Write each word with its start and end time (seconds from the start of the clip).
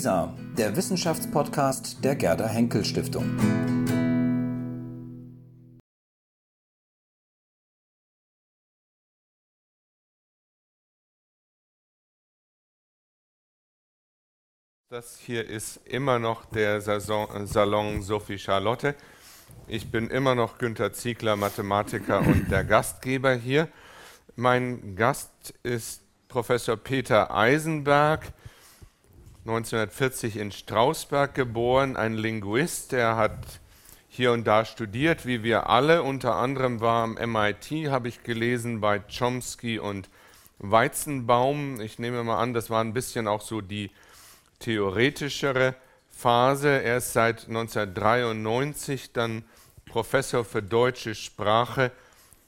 WISA, 0.00 0.34
der 0.56 0.74
Wissenschaftspodcast 0.76 2.02
der 2.02 2.16
Gerda 2.16 2.46
Henkel 2.48 2.86
Stiftung. 2.86 3.36
Das 14.88 15.18
hier 15.18 15.46
ist 15.46 15.86
immer 15.86 16.18
noch 16.18 16.46
der 16.46 16.80
Salon 16.80 18.00
Sophie 18.00 18.38
Charlotte. 18.38 18.94
Ich 19.68 19.90
bin 19.90 20.08
immer 20.08 20.34
noch 20.34 20.56
Günter 20.56 20.94
Ziegler, 20.94 21.36
Mathematiker 21.36 22.20
und 22.20 22.50
der 22.50 22.64
Gastgeber 22.64 23.34
hier. 23.34 23.68
Mein 24.34 24.96
Gast 24.96 25.52
ist 25.62 26.00
Professor 26.28 26.78
Peter 26.78 27.34
Eisenberg, 27.34 28.32
1940 29.46 30.36
in 30.36 30.52
Strausberg 30.52 31.34
geboren, 31.34 31.96
ein 31.96 32.14
Linguist, 32.14 32.92
der 32.92 33.16
hat 33.16 33.60
hier 34.08 34.32
und 34.32 34.46
da 34.46 34.64
studiert, 34.66 35.24
wie 35.24 35.42
wir 35.42 35.70
alle. 35.70 36.02
Unter 36.02 36.34
anderem 36.34 36.80
war 36.80 37.04
am 37.04 37.14
MIT, 37.14 37.88
habe 37.88 38.08
ich 38.08 38.22
gelesen, 38.22 38.80
bei 38.80 38.98
Chomsky 38.98 39.78
und 39.78 40.10
Weizenbaum. 40.58 41.80
Ich 41.80 41.98
nehme 41.98 42.22
mal 42.22 42.38
an, 42.38 42.52
das 42.52 42.68
war 42.68 42.84
ein 42.84 42.92
bisschen 42.92 43.26
auch 43.28 43.40
so 43.40 43.62
die 43.62 43.90
theoretischere 44.58 45.74
Phase. 46.10 46.68
Er 46.68 46.98
ist 46.98 47.14
seit 47.14 47.48
1993 47.48 49.12
dann 49.12 49.44
Professor 49.86 50.44
für 50.44 50.62
deutsche 50.62 51.14
Sprache 51.14 51.92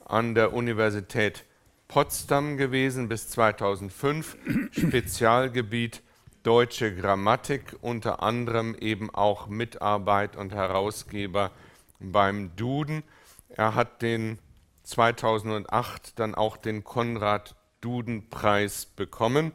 an 0.05 0.35
der 0.35 0.53
Universität 0.53 1.43
Potsdam 1.87 2.57
gewesen 2.57 3.09
bis 3.09 3.29
2005, 3.29 4.37
Spezialgebiet 4.71 6.03
deutsche 6.43 6.95
Grammatik, 6.95 7.75
unter 7.81 8.21
anderem 8.21 8.75
eben 8.75 9.09
auch 9.09 9.47
Mitarbeit 9.47 10.35
und 10.35 10.53
Herausgeber 10.53 11.51
beim 11.99 12.55
Duden. 12.55 13.03
Er 13.49 13.75
hat 13.75 14.01
den 14.01 14.39
2008 14.83 16.19
dann 16.19 16.35
auch 16.35 16.57
den 16.57 16.83
Konrad 16.83 17.55
Duden 17.81 18.29
Preis 18.29 18.85
bekommen 18.85 19.51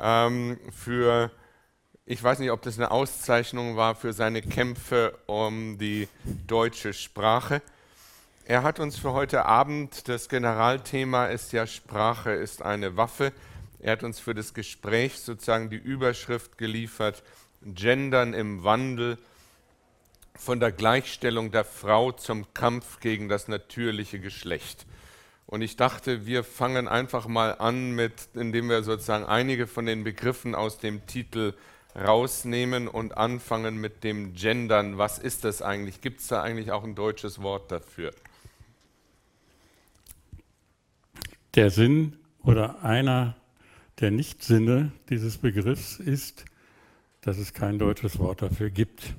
ähm, 0.00 0.58
für 0.70 1.30
ich 2.06 2.22
weiß 2.22 2.38
nicht, 2.38 2.50
ob 2.50 2.60
das 2.60 2.78
eine 2.78 2.90
Auszeichnung 2.90 3.76
war 3.76 3.94
für 3.94 4.12
seine 4.12 4.42
Kämpfe 4.42 5.18
um 5.24 5.78
die 5.78 6.06
deutsche 6.46 6.92
Sprache. 6.92 7.62
Er 8.44 8.62
hat 8.62 8.78
uns 8.78 8.98
für 8.98 9.14
heute 9.14 9.46
Abend, 9.46 10.06
das 10.06 10.28
Generalthema 10.28 11.26
ist 11.26 11.52
ja 11.52 11.66
Sprache 11.66 12.32
ist 12.32 12.60
eine 12.60 12.98
Waffe. 12.98 13.32
Er 13.84 13.92
hat 13.92 14.02
uns 14.02 14.18
für 14.18 14.32
das 14.32 14.54
Gespräch 14.54 15.20
sozusagen 15.20 15.68
die 15.68 15.76
Überschrift 15.76 16.56
geliefert, 16.56 17.22
Gendern 17.60 18.32
im 18.32 18.64
Wandel, 18.64 19.18
von 20.34 20.58
der 20.58 20.72
Gleichstellung 20.72 21.50
der 21.50 21.66
Frau 21.66 22.10
zum 22.10 22.46
Kampf 22.54 23.00
gegen 23.00 23.28
das 23.28 23.46
natürliche 23.46 24.20
Geschlecht. 24.20 24.86
Und 25.44 25.60
ich 25.60 25.76
dachte, 25.76 26.24
wir 26.24 26.44
fangen 26.44 26.88
einfach 26.88 27.28
mal 27.28 27.58
an 27.58 27.90
mit, 27.90 28.28
indem 28.32 28.70
wir 28.70 28.82
sozusagen 28.84 29.26
einige 29.26 29.66
von 29.66 29.84
den 29.84 30.02
Begriffen 30.02 30.54
aus 30.54 30.78
dem 30.78 31.06
Titel 31.06 31.52
rausnehmen 31.94 32.88
und 32.88 33.18
anfangen 33.18 33.76
mit 33.76 34.02
dem 34.02 34.32
Gendern. 34.32 34.96
Was 34.96 35.18
ist 35.18 35.44
das 35.44 35.60
eigentlich? 35.60 36.00
Gibt 36.00 36.20
es 36.20 36.28
da 36.28 36.42
eigentlich 36.42 36.72
auch 36.72 36.84
ein 36.84 36.94
deutsches 36.94 37.42
Wort 37.42 37.70
dafür? 37.70 38.12
Der 41.54 41.68
Sinn 41.68 42.16
oder 42.42 42.82
einer 42.82 43.36
der 44.00 44.10
Nichtsinne 44.10 44.92
dieses 45.08 45.38
Begriffs 45.38 45.98
ist, 45.98 46.44
dass 47.20 47.38
es 47.38 47.54
kein 47.54 47.78
deutsches 47.78 48.18
Wort 48.18 48.42
dafür 48.42 48.70
gibt. 48.70 49.14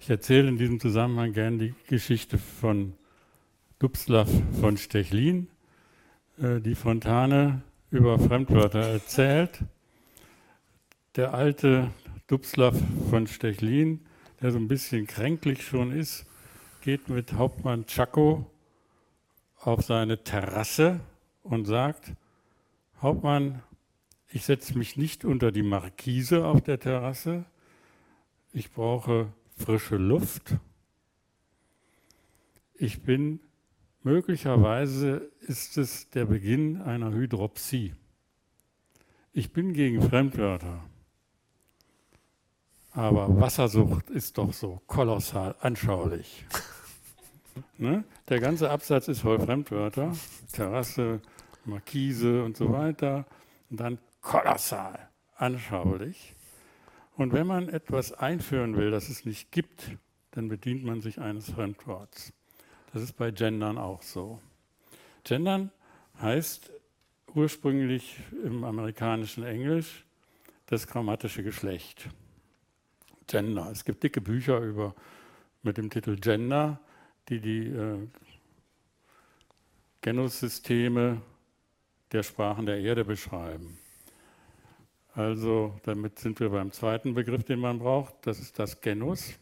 Ich 0.00 0.10
erzähle 0.10 0.48
in 0.48 0.58
diesem 0.58 0.80
Zusammenhang 0.80 1.32
gerne 1.32 1.58
die 1.58 1.74
Geschichte 1.86 2.38
von 2.38 2.94
Dubslav 3.78 4.28
von 4.60 4.76
Stechlin, 4.76 5.48
äh, 6.38 6.60
die 6.60 6.74
Fontane 6.74 7.62
über 7.90 8.18
Fremdwörter 8.18 8.80
erzählt 8.80 9.62
der 11.16 11.32
alte 11.32 11.90
Dubslav 12.26 12.76
von 13.08 13.26
Stechlin, 13.26 14.04
der 14.42 14.52
so 14.52 14.58
ein 14.58 14.68
bisschen 14.68 15.06
kränklich 15.06 15.62
schon 15.62 15.92
ist, 15.92 16.26
geht 16.82 17.08
mit 17.08 17.32
Hauptmann 17.32 17.86
Chaco 17.86 18.50
auf 19.58 19.82
seine 19.82 20.22
Terrasse 20.22 21.00
und 21.42 21.64
sagt, 21.64 22.12
Hauptmann, 23.00 23.62
ich 24.36 24.44
setze 24.44 24.76
mich 24.76 24.98
nicht 24.98 25.24
unter 25.24 25.50
die 25.50 25.62
Markise 25.62 26.44
auf 26.44 26.60
der 26.60 26.78
Terrasse, 26.78 27.46
ich 28.52 28.70
brauche 28.70 29.32
frische 29.56 29.96
Luft. 29.96 30.56
Ich 32.74 33.02
bin, 33.02 33.40
möglicherweise 34.02 35.30
ist 35.40 35.78
es 35.78 36.10
der 36.10 36.26
Beginn 36.26 36.82
einer 36.82 37.12
Hydropsie. 37.12 37.94
Ich 39.32 39.54
bin 39.54 39.72
gegen 39.72 40.02
Fremdwörter. 40.02 40.84
Aber 42.92 43.40
Wassersucht 43.40 44.10
ist 44.10 44.36
doch 44.36 44.52
so 44.52 44.82
kolossal 44.86 45.54
anschaulich. 45.60 46.44
ne? 47.78 48.04
Der 48.28 48.40
ganze 48.40 48.70
Absatz 48.70 49.08
ist 49.08 49.20
voll 49.20 49.40
Fremdwörter, 49.40 50.12
Terrasse, 50.52 51.22
Markise 51.64 52.44
und 52.44 52.58
so 52.58 52.70
weiter. 52.70 53.24
Und 53.70 53.80
dann 53.80 53.98
kolossal 54.26 55.08
anschaulich. 55.36 56.34
Und 57.16 57.32
wenn 57.32 57.46
man 57.46 57.68
etwas 57.68 58.12
einführen 58.12 58.76
will, 58.76 58.90
das 58.90 59.08
es 59.08 59.24
nicht 59.24 59.52
gibt, 59.52 59.92
dann 60.32 60.48
bedient 60.48 60.84
man 60.84 61.00
sich 61.00 61.20
eines 61.20 61.48
Fremdworts. 61.50 62.32
Das 62.92 63.02
ist 63.02 63.12
bei 63.12 63.30
Gendern 63.30 63.78
auch 63.78 64.02
so. 64.02 64.40
Gendern 65.22 65.70
heißt 66.20 66.72
ursprünglich 67.34 68.18
im 68.44 68.64
amerikanischen 68.64 69.44
Englisch 69.44 70.04
das 70.66 70.88
grammatische 70.88 71.44
Geschlecht. 71.44 72.08
Gender. 73.28 73.70
Es 73.70 73.84
gibt 73.84 74.02
dicke 74.02 74.20
Bücher 74.20 74.58
über, 74.60 74.94
mit 75.62 75.78
dem 75.78 75.88
Titel 75.88 76.16
Gender, 76.16 76.80
die 77.28 77.40
die 77.40 77.68
äh, 77.68 78.08
Genussysteme 80.00 81.22
der 82.12 82.22
Sprachen 82.22 82.66
der 82.66 82.78
Erde 82.80 83.04
beschreiben. 83.04 83.78
Also 85.16 85.74
damit 85.84 86.18
sind 86.18 86.38
wir 86.40 86.50
beim 86.50 86.70
zweiten 86.72 87.14
Begriff, 87.14 87.42
den 87.42 87.58
man 87.58 87.78
braucht. 87.78 88.14
Das 88.26 88.38
ist 88.38 88.58
das 88.58 88.82
Genus. 88.82 89.32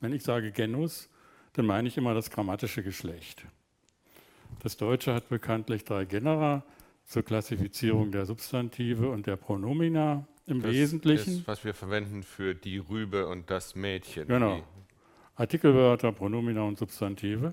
Wenn 0.00 0.14
ich 0.14 0.22
sage 0.22 0.52
Genus, 0.52 1.10
dann 1.52 1.66
meine 1.66 1.86
ich 1.86 1.98
immer 1.98 2.14
das 2.14 2.30
grammatische 2.30 2.82
Geschlecht. 2.82 3.44
Das 4.62 4.78
Deutsche 4.78 5.12
hat 5.12 5.28
bekanntlich 5.28 5.84
drei 5.84 6.06
Genera 6.06 6.64
zur 7.04 7.22
Klassifizierung 7.24 8.10
der 8.10 8.24
Substantive 8.24 9.10
und 9.10 9.26
der 9.26 9.36
Pronomina 9.36 10.26
im 10.46 10.62
das 10.62 10.72
Wesentlichen. 10.72 11.40
Ist, 11.40 11.46
was 11.46 11.62
wir 11.62 11.74
verwenden 11.74 12.22
für 12.22 12.54
die 12.54 12.78
Rübe 12.78 13.26
und 13.26 13.50
das 13.50 13.74
Mädchen. 13.74 14.28
Genau. 14.28 14.62
Artikelwörter, 15.34 16.12
Pronomina 16.12 16.62
und 16.62 16.78
Substantive. 16.78 17.52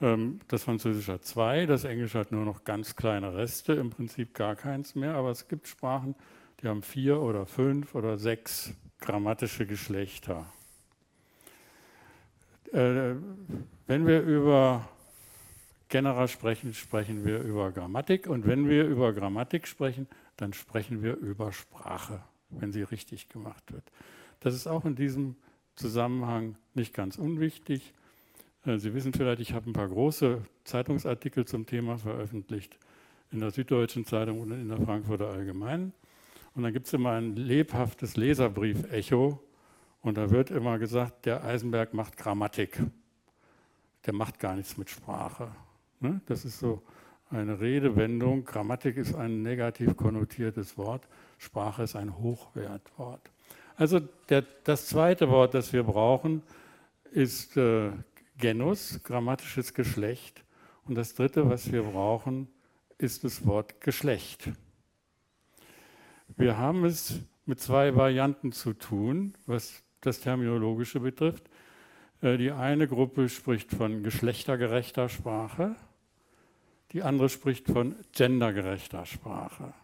Ähm, 0.00 0.40
das 0.48 0.64
Französische 0.64 1.12
hat 1.12 1.24
zwei, 1.24 1.66
das 1.66 1.84
Englische 1.84 2.18
hat 2.18 2.32
nur 2.32 2.46
noch 2.46 2.64
ganz 2.64 2.96
kleine 2.96 3.34
Reste, 3.34 3.74
im 3.74 3.90
Prinzip 3.90 4.32
gar 4.32 4.56
keins 4.56 4.94
mehr, 4.94 5.14
aber 5.14 5.30
es 5.30 5.46
gibt 5.46 5.68
Sprachen, 5.68 6.14
die 6.60 6.68
haben 6.68 6.82
vier 6.82 7.20
oder 7.20 7.46
fünf 7.46 7.94
oder 7.94 8.18
sechs 8.18 8.72
grammatische 9.00 9.66
Geschlechter. 9.66 10.46
Äh, 12.72 13.14
wenn 13.86 14.06
wir 14.06 14.22
über 14.22 14.88
Genera 15.88 16.26
sprechen, 16.26 16.74
sprechen 16.74 17.24
wir 17.24 17.40
über 17.40 17.70
Grammatik 17.70 18.26
und 18.26 18.46
wenn 18.46 18.68
wir 18.68 18.84
über 18.84 19.12
Grammatik 19.12 19.68
sprechen, 19.68 20.08
dann 20.36 20.52
sprechen 20.52 21.02
wir 21.02 21.16
über 21.16 21.52
Sprache, 21.52 22.22
wenn 22.50 22.72
sie 22.72 22.82
richtig 22.82 23.28
gemacht 23.28 23.72
wird. 23.72 23.84
Das 24.40 24.54
ist 24.54 24.66
auch 24.66 24.84
in 24.84 24.96
diesem 24.96 25.36
Zusammenhang 25.76 26.56
nicht 26.74 26.94
ganz 26.94 27.16
unwichtig. 27.16 27.92
Äh, 28.64 28.78
sie 28.78 28.94
wissen 28.94 29.12
vielleicht, 29.12 29.40
ich 29.40 29.52
habe 29.52 29.70
ein 29.70 29.72
paar 29.72 29.88
große 29.88 30.42
Zeitungsartikel 30.64 31.44
zum 31.44 31.66
Thema 31.66 31.98
veröffentlicht 31.98 32.78
in 33.30 33.40
der 33.40 33.50
Süddeutschen 33.50 34.04
Zeitung 34.04 34.40
und 34.40 34.50
in 34.52 34.68
der 34.68 34.78
Frankfurter 34.78 35.28
Allgemeinen. 35.28 35.92
Und 36.54 36.62
dann 36.62 36.72
gibt 36.72 36.86
es 36.86 36.92
immer 36.92 37.12
ein 37.12 37.34
lebhaftes 37.34 38.16
Leserbrief-Echo 38.16 39.40
und 40.02 40.16
da 40.16 40.30
wird 40.30 40.50
immer 40.50 40.78
gesagt, 40.78 41.26
der 41.26 41.44
Eisenberg 41.44 41.94
macht 41.94 42.16
Grammatik. 42.16 42.80
Der 44.06 44.14
macht 44.14 44.38
gar 44.38 44.54
nichts 44.54 44.76
mit 44.76 44.90
Sprache. 44.90 45.50
Ne? 46.00 46.20
Das 46.26 46.44
ist 46.44 46.58
so 46.58 46.82
eine 47.30 47.60
Redewendung. 47.60 48.44
Grammatik 48.44 48.96
ist 48.96 49.14
ein 49.14 49.42
negativ 49.42 49.96
konnotiertes 49.96 50.78
Wort, 50.78 51.08
Sprache 51.38 51.82
ist 51.82 51.96
ein 51.96 52.18
Hochwertwort. 52.18 53.30
Also 53.76 54.00
der, 54.28 54.44
das 54.62 54.86
zweite 54.86 55.28
Wort, 55.30 55.54
das 55.54 55.72
wir 55.72 55.82
brauchen, 55.82 56.42
ist 57.10 57.56
äh, 57.56 57.90
Genus, 58.36 59.00
grammatisches 59.02 59.74
Geschlecht. 59.74 60.44
Und 60.86 60.96
das 60.96 61.14
dritte, 61.14 61.48
was 61.48 61.72
wir 61.72 61.82
brauchen, 61.82 62.48
ist 62.98 63.24
das 63.24 63.46
Wort 63.46 63.80
Geschlecht. 63.80 64.50
Wir 66.36 66.58
haben 66.58 66.84
es 66.84 67.20
mit 67.46 67.60
zwei 67.60 67.94
Varianten 67.94 68.50
zu 68.50 68.72
tun, 68.72 69.34
was 69.46 69.84
das 70.00 70.18
Terminologische 70.18 70.98
betrifft. 70.98 71.44
Äh, 72.22 72.38
die 72.38 72.50
eine 72.50 72.88
Gruppe 72.88 73.28
spricht 73.28 73.70
von 73.70 74.02
geschlechtergerechter 74.02 75.08
Sprache, 75.08 75.76
die 76.90 77.02
andere 77.02 77.28
spricht 77.28 77.68
von 77.68 77.94
gendergerechter 78.12 79.06
Sprache. 79.06 79.74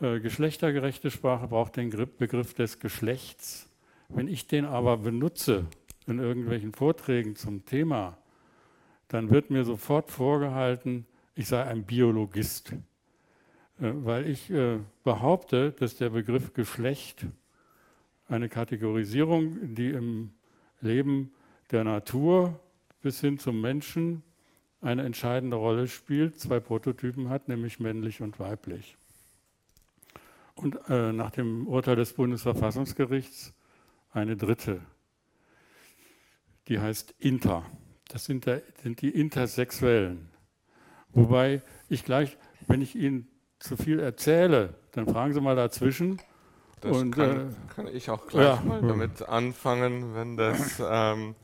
Äh, 0.00 0.20
geschlechtergerechte 0.20 1.10
Sprache 1.10 1.48
braucht 1.48 1.76
den 1.76 1.90
Begriff 1.90 2.54
des 2.54 2.78
Geschlechts. 2.78 3.68
Wenn 4.08 4.28
ich 4.28 4.46
den 4.46 4.64
aber 4.64 4.96
benutze 4.96 5.66
in 6.06 6.20
irgendwelchen 6.20 6.72
Vorträgen 6.72 7.36
zum 7.36 7.66
Thema, 7.66 8.16
dann 9.08 9.30
wird 9.30 9.50
mir 9.50 9.64
sofort 9.64 10.10
vorgehalten, 10.10 11.06
ich 11.34 11.48
sei 11.48 11.62
ein 11.64 11.84
Biologist, 11.84 12.72
weil 13.78 14.28
ich 14.28 14.52
behaupte, 15.04 15.72
dass 15.72 15.96
der 15.96 16.10
Begriff 16.10 16.54
Geschlecht 16.54 17.26
eine 18.28 18.48
Kategorisierung, 18.48 19.74
die 19.74 19.90
im 19.90 20.30
Leben 20.80 21.32
der 21.70 21.84
Natur 21.84 22.58
bis 23.02 23.20
hin 23.20 23.38
zum 23.38 23.60
Menschen 23.60 24.22
eine 24.80 25.02
entscheidende 25.02 25.56
Rolle 25.56 25.88
spielt, 25.88 26.38
zwei 26.38 26.60
Prototypen 26.60 27.28
hat, 27.28 27.48
nämlich 27.48 27.80
männlich 27.80 28.20
und 28.20 28.38
weiblich. 28.38 28.96
Und 30.54 30.78
äh, 30.88 31.12
nach 31.12 31.30
dem 31.30 31.66
Urteil 31.66 31.96
des 31.96 32.14
Bundesverfassungsgerichts 32.14 33.52
eine 34.12 34.36
dritte, 34.36 34.80
die 36.68 36.78
heißt 36.78 37.14
Inter. 37.18 37.64
Das 38.08 38.24
sind, 38.24 38.46
der, 38.46 38.62
sind 38.82 39.02
die 39.02 39.10
Intersexuellen. 39.10 40.30
Wobei 41.10 41.62
ich 41.88 42.04
gleich, 42.04 42.38
wenn 42.66 42.80
ich 42.80 42.94
Ihnen 42.96 43.28
zu 43.58 43.76
viel 43.76 44.00
erzähle, 44.00 44.74
dann 44.92 45.06
fragen 45.06 45.32
Sie 45.32 45.40
mal 45.40 45.56
dazwischen 45.56 46.20
das 46.80 46.96
und, 46.96 47.12
kann, 47.12 47.50
äh, 47.50 47.74
kann, 47.74 47.86
ich 47.88 48.10
auch 48.10 48.26
gleich 48.26 48.44
ja, 48.44 48.62
mal 48.64 48.82
damit 48.82 49.22
anfangen, 49.28 50.14
wenn 50.14 50.36
das 50.36 50.80
ähm, 50.80 51.34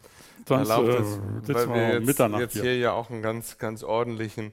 Sonst, 0.46 0.68
erlaubt 0.68 0.88
äh, 0.88 1.00
ist, 1.00 1.20
weil 1.48 1.68
wir 1.74 2.00
jetzt, 2.00 2.18
jetzt 2.18 2.52
hier. 2.52 2.62
hier 2.62 2.78
ja 2.78 2.92
auch 2.92 3.10
einen 3.10 3.22
ganz, 3.22 3.58
ganz 3.58 3.82
ordentlichen 3.82 4.52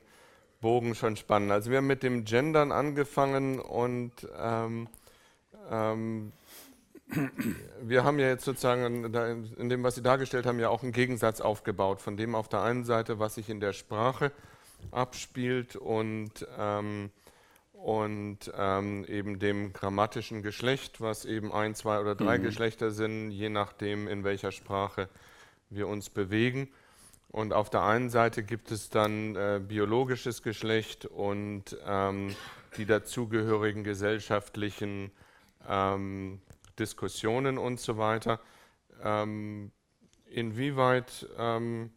Bogen 0.62 0.96
schon 0.96 1.16
spannen. 1.16 1.52
Also 1.52 1.70
wir 1.70 1.78
haben 1.78 1.88
mit 1.88 2.04
dem 2.04 2.26
Gendern 2.26 2.72
angefangen 2.72 3.60
und 3.60 4.12
ähm, 4.38 4.88
ähm, 5.70 6.32
wir 7.82 8.04
haben 8.04 8.20
ja 8.20 8.28
jetzt 8.28 8.46
sozusagen 8.46 9.06
in 9.58 9.70
dem, 9.70 9.84
was 9.84 9.96
Sie 9.96 10.04
dargestellt 10.04 10.46
haben, 10.46 10.60
ja 10.60 10.70
auch 10.70 10.84
einen 10.84 10.92
Gegensatz 10.92 11.42
aufgebaut, 11.42 12.02
von 12.02 12.18
dem 12.18 12.36
auf 12.36 12.50
der 12.50 12.62
einen 12.62 12.84
Seite, 12.84 13.20
was 13.20 13.36
sich 13.36 13.50
in 13.50 13.60
der 13.60 13.74
Sprache 13.74 14.32
abspielt 14.92 15.76
und 15.76 16.48
ähm, 16.58 17.10
und 17.84 18.52
ähm, 18.58 19.06
eben 19.06 19.40
dem 19.40 19.72
grammatischen 19.72 20.44
Geschlecht, 20.44 21.00
was 21.00 21.26
eben 21.26 21.54
ein, 21.54 21.76
zwei 21.76 22.00
oder 22.00 22.14
drei 22.14 22.38
mhm. 22.38 22.44
Geschlechter 22.44 22.92
sind, 22.92 23.32
je 23.32 23.50
nachdem, 23.50 24.08
in 24.08 24.24
welcher 24.24 24.52
Sprache 24.52 25.08
wir 25.70 25.88
uns 25.88 26.10
bewegen. 26.10 26.70
Und 27.30 27.54
auf 27.54 27.70
der 27.70 27.84
einen 27.84 28.10
Seite 28.10 28.44
gibt 28.44 28.72
es 28.72 28.90
dann 28.90 29.36
äh, 29.36 29.62
biologisches 29.66 30.44
Geschlecht 30.44 31.06
und 31.06 31.78
ähm, 31.86 32.36
die 32.78 32.86
dazugehörigen 32.86 33.84
gesellschaftlichen 33.84 35.12
ähm, 35.68 36.42
Diskussionen 36.78 37.58
und 37.58 37.80
so 37.80 37.98
weiter. 37.98 38.40
Ähm, 39.02 39.72
inwieweit 40.26 41.28
ähm, 41.38 41.92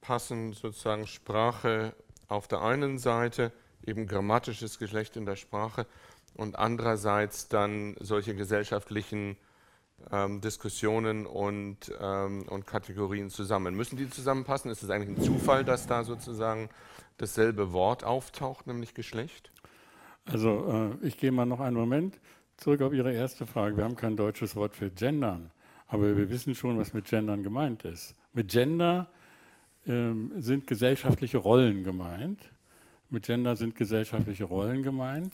passen 0.00 0.52
sozusagen 0.52 1.06
Sprache 1.06 1.94
auf 2.28 2.48
der 2.48 2.62
einen 2.62 2.98
Seite 2.98 3.52
eben 3.86 4.06
grammatisches 4.06 4.78
Geschlecht 4.78 5.16
in 5.16 5.26
der 5.26 5.36
Sprache 5.36 5.86
und 6.34 6.58
andererseits 6.58 7.48
dann 7.48 7.96
solche 8.00 8.34
gesellschaftlichen 8.34 9.36
ähm, 10.10 10.40
Diskussionen 10.40 11.26
und, 11.26 11.92
ähm, 12.00 12.44
und 12.48 12.66
Kategorien 12.66 13.30
zusammen. 13.30 13.74
Müssen 13.74 13.96
die 13.96 14.10
zusammenpassen? 14.10 14.70
Ist 14.70 14.82
es 14.82 14.90
eigentlich 14.90 15.16
ein 15.16 15.22
Zufall, 15.22 15.64
dass 15.64 15.86
da 15.86 16.04
sozusagen 16.04 16.68
dasselbe 17.16 17.72
Wort 17.72 18.04
auftaucht, 18.04 18.66
nämlich 18.66 18.94
Geschlecht? 18.94 19.52
Also 20.26 20.96
äh, 21.02 21.06
ich 21.06 21.18
gehe 21.18 21.32
mal 21.32 21.46
noch 21.46 21.60
einen 21.60 21.76
Moment 21.76 22.20
zurück 22.56 22.82
auf 22.82 22.92
Ihre 22.92 23.12
erste 23.12 23.46
Frage. 23.46 23.76
Wir 23.76 23.84
haben 23.84 23.96
kein 23.96 24.16
deutsches 24.16 24.56
Wort 24.56 24.74
für 24.74 24.90
Gendern, 24.90 25.50
aber 25.86 26.16
wir 26.16 26.30
wissen 26.30 26.54
schon, 26.54 26.78
was 26.78 26.92
mit 26.92 27.06
Gendern 27.06 27.42
gemeint 27.42 27.84
ist. 27.84 28.14
Mit 28.32 28.50
Gender 28.50 29.08
ähm, 29.86 30.32
sind 30.36 30.66
gesellschaftliche 30.66 31.38
Rollen 31.38 31.84
gemeint. 31.84 32.50
Mit 33.14 33.26
Gender 33.26 33.54
sind 33.54 33.76
gesellschaftliche 33.76 34.42
Rollen 34.44 34.82
gemeint, 34.82 35.32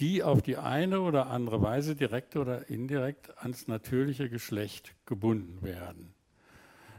die 0.00 0.22
auf 0.22 0.42
die 0.42 0.58
eine 0.58 1.00
oder 1.00 1.28
andere 1.28 1.62
Weise 1.62 1.96
direkt 1.96 2.36
oder 2.36 2.68
indirekt 2.68 3.36
ans 3.38 3.68
natürliche 3.68 4.28
Geschlecht 4.28 4.94
gebunden 5.06 5.62
werden. 5.62 6.12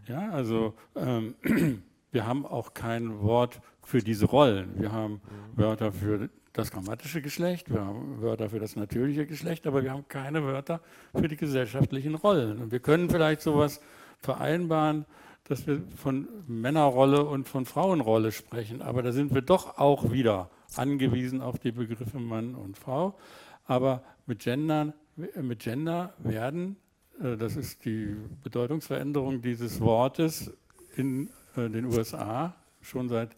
Ja, 0.08 0.32
also 0.32 0.74
ähm, 0.96 1.36
wir 2.12 2.26
haben 2.26 2.48
auch 2.48 2.74
kein 2.74 3.22
Wort 3.22 3.62
für 3.84 4.00
diese 4.00 4.26
Rollen. 4.26 4.80
Wir 4.80 4.92
haben 4.92 5.22
Wörter 5.56 5.92
für 5.92 6.32
das 6.52 6.72
grammatische 6.72 7.22
Geschlecht, 7.22 7.72
wir 7.72 7.86
haben 7.86 8.20
Wörter 8.20 8.50
für 8.50 8.60
das 8.60 8.76
natürliche 8.76 9.28
Geschlecht, 9.28 9.68
aber 9.68 9.84
wir 9.84 9.92
haben 9.92 10.08
keine 10.08 10.44
Wörter 10.44 10.82
für 11.14 11.28
die 11.28 11.38
gesellschaftlichen 11.38 12.16
Rollen. 12.16 12.60
Und 12.60 12.72
wir 12.72 12.80
können 12.80 13.12
vielleicht 13.12 13.42
sowas 13.42 13.80
vereinbaren, 14.18 15.06
dass 15.48 15.66
wir 15.66 15.82
von 15.96 16.28
Männerrolle 16.48 17.24
und 17.24 17.48
von 17.48 17.66
Frauenrolle 17.66 18.32
sprechen, 18.32 18.82
aber 18.82 19.02
da 19.02 19.12
sind 19.12 19.34
wir 19.34 19.42
doch 19.42 19.78
auch 19.78 20.12
wieder 20.12 20.50
angewiesen 20.76 21.42
auf 21.42 21.58
die 21.58 21.72
Begriffe 21.72 22.20
Mann 22.20 22.54
und 22.54 22.78
Frau. 22.78 23.18
Aber 23.66 24.04
mit, 24.26 24.40
Gendern, 24.40 24.94
mit 25.16 25.60
Gender 25.60 26.14
werden, 26.20 26.76
äh, 27.22 27.38
das 27.38 27.56
ist 27.56 27.86
die 27.86 28.16
Bedeutungsveränderung 28.44 29.42
dieses 29.42 29.80
Wortes 29.80 30.52
in 30.96 31.30
äh, 31.56 31.70
den 31.70 31.86
USA 31.86 32.56
schon 32.82 33.08
seit 33.08 33.30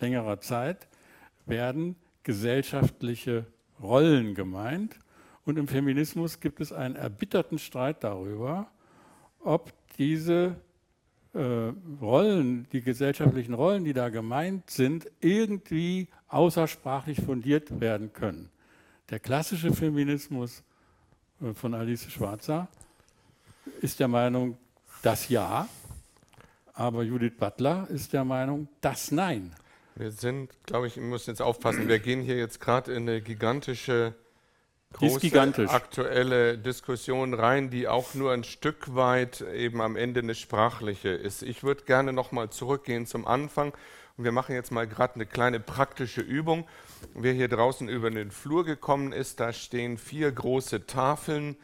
längerer 0.00 0.40
Zeit, 0.40 0.88
werden 1.46 1.96
gesellschaftliche 2.22 3.46
Rollen 3.82 4.34
gemeint. 4.34 4.98
Und 5.44 5.58
im 5.58 5.68
Feminismus 5.68 6.40
gibt 6.40 6.60
es 6.60 6.72
einen 6.72 6.96
erbitterten 6.96 7.58
Streit 7.58 8.04
darüber, 8.04 8.70
ob 9.40 9.72
diese 9.96 10.56
Rollen, 11.34 12.66
die 12.72 12.80
gesellschaftlichen 12.80 13.54
Rollen, 13.54 13.84
die 13.84 13.92
da 13.92 14.08
gemeint 14.08 14.70
sind, 14.70 15.10
irgendwie 15.20 16.08
außersprachlich 16.28 17.20
fundiert 17.20 17.80
werden 17.80 18.12
können. 18.12 18.50
Der 19.10 19.18
klassische 19.18 19.72
Feminismus 19.72 20.62
äh, 21.40 21.54
von 21.54 21.74
Alice 21.74 22.10
Schwarzer 22.10 22.68
ist 23.80 24.00
der 24.00 24.08
Meinung, 24.08 24.56
das 25.02 25.28
Ja, 25.28 25.68
aber 26.74 27.02
Judith 27.02 27.34
Butler 27.38 27.86
ist 27.90 28.12
der 28.12 28.24
Meinung, 28.24 28.68
das 28.80 29.10
Nein. 29.10 29.54
Wir 29.94 30.10
sind, 30.12 30.50
glaube 30.64 30.86
ich, 30.86 30.96
wir 30.96 31.02
müssen 31.02 31.30
jetzt 31.30 31.42
aufpassen, 31.42 31.88
wir 31.88 31.98
gehen 31.98 32.22
hier 32.22 32.36
jetzt 32.36 32.60
gerade 32.60 32.92
in 32.92 33.08
eine 33.08 33.20
gigantische 33.20 34.14
große 34.92 35.68
aktuelle 35.68 36.58
Diskussion 36.58 37.34
rein, 37.34 37.70
die 37.70 37.88
auch 37.88 38.14
nur 38.14 38.32
ein 38.32 38.44
Stück 38.44 38.94
weit 38.94 39.40
eben 39.40 39.80
am 39.80 39.96
Ende 39.96 40.20
eine 40.20 40.34
sprachliche 40.34 41.10
ist. 41.10 41.42
Ich 41.42 41.62
würde 41.62 41.84
gerne 41.84 42.12
noch 42.12 42.32
mal 42.32 42.50
zurückgehen 42.50 43.06
zum 43.06 43.26
Anfang 43.26 43.74
und 44.16 44.24
wir 44.24 44.32
machen 44.32 44.54
jetzt 44.54 44.72
mal 44.72 44.86
gerade 44.86 45.14
eine 45.14 45.26
kleine 45.26 45.60
praktische 45.60 46.20
Übung. 46.20 46.66
Wer 47.14 47.32
hier 47.32 47.48
draußen 47.48 47.88
über 47.88 48.10
den 48.10 48.30
Flur 48.30 48.64
gekommen 48.64 49.12
ist, 49.12 49.40
da 49.40 49.52
stehen 49.52 49.98
vier 49.98 50.32
große 50.32 50.86
Tafeln 50.86 51.56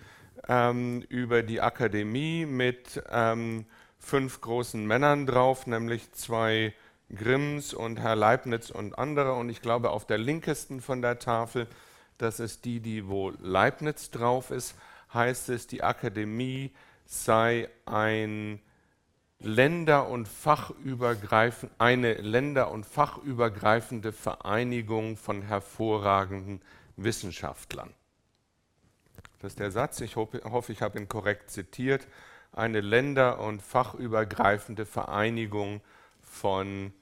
ähm, 0.49 1.03
über 1.09 1.43
die 1.43 1.61
Akademie 1.61 2.47
mit 2.47 3.03
ähm, 3.11 3.67
fünf 3.99 4.41
großen 4.41 4.87
Männern 4.87 5.27
drauf, 5.27 5.67
nämlich 5.67 6.13
zwei 6.13 6.75
Grimms 7.13 7.75
und 7.75 7.99
Herr 7.99 8.17
Leibniz 8.17 8.71
und 8.71 8.99
andere. 8.99 9.35
Und 9.35 9.49
ich 9.49 9.63
glaube, 9.63 9.91
auf 9.91 10.07
der 10.07 10.19
linkesten 10.19 10.81
von 10.81 11.03
der 11.03 11.19
Tafel 11.19 11.67
das 12.19 12.41
ist 12.41 12.65
die, 12.65 12.81
die 12.81 13.09
wo 13.09 13.31
Leibniz 13.41 14.11
drauf 14.11 14.51
ist, 14.51 14.75
heißt 15.13 15.49
es, 15.49 15.67
die 15.67 15.83
Akademie 15.83 16.73
sei 17.07 17.69
ein 17.87 18.61
Länder- 19.41 20.09
und 20.09 20.27
fachübergreifend, 20.27 21.73
eine 21.79 22.15
länder- 22.15 22.71
und 22.71 22.87
fachübergreifende 22.87 24.13
Vereinigung 24.13 25.17
von 25.17 25.43
hervorragenden 25.43 26.63
Wissenschaftlern. 26.97 27.93
Das 29.41 29.53
ist 29.53 29.59
der 29.59 29.71
Satz, 29.71 30.01
ich 30.01 30.17
hoffe, 30.17 30.73
ich 30.73 30.81
habe 30.81 30.99
ihn 30.99 31.09
korrekt 31.09 31.51
zitiert. 31.51 32.07
Eine 32.53 32.81
länder- 32.81 33.41
und 33.41 33.61
fachübergreifende 33.61 34.87
Vereinigung 34.87 35.83
von 36.23 36.95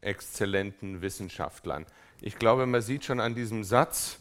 exzellenten 0.00 1.02
Wissenschaftlern. 1.02 1.84
Ich 2.22 2.38
glaube, 2.38 2.64
man 2.66 2.80
sieht 2.80 3.04
schon 3.04 3.20
an 3.20 3.34
diesem 3.34 3.64
Satz, 3.64 4.19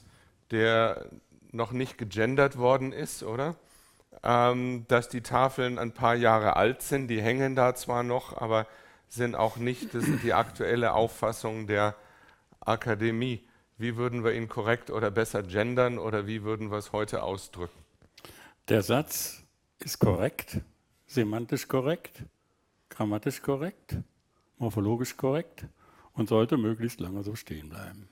der 0.52 1.10
noch 1.52 1.72
nicht 1.72 1.98
gegendert 1.98 2.58
worden 2.58 2.92
ist, 2.92 3.24
oder? 3.24 3.56
Ähm, 4.24 4.86
dass 4.88 5.10
die 5.10 5.22
Tafeln 5.22 5.80
ein 5.80 5.94
paar 5.94 6.16
Jahre 6.16 6.56
alt 6.56 6.82
sind. 6.82 7.08
Die 7.08 7.22
hängen 7.22 7.56
da 7.56 7.76
zwar 7.76 8.04
noch, 8.04 8.40
aber 8.40 8.68
sind 9.08 9.36
auch 9.36 9.58
nicht 9.58 9.94
das 9.94 10.06
die 10.24 10.34
aktuelle 10.34 10.94
Auffassung 10.94 11.68
der 11.68 11.96
Akademie. 12.60 13.44
Wie 13.78 13.96
würden 13.96 14.24
wir 14.24 14.34
ihn 14.34 14.50
korrekt 14.50 14.92
oder 14.92 15.10
besser 15.10 15.42
gendern 15.42 15.98
oder 15.98 16.28
wie 16.28 16.44
würden 16.44 16.70
wir 16.70 16.78
es 16.78 16.92
heute 16.92 17.24
ausdrücken? 17.24 17.80
Der 18.68 18.84
Satz 18.84 19.44
ist 19.80 20.00
korrekt, 20.00 20.60
semantisch 21.08 21.68
korrekt, 21.68 22.24
grammatisch 22.90 23.42
korrekt, 23.42 23.96
morphologisch 24.58 25.16
korrekt 25.16 25.66
und 26.14 26.30
sollte 26.30 26.58
möglichst 26.58 27.00
lange 27.00 27.24
so 27.24 27.36
stehen 27.36 27.70
bleiben. 27.70 28.10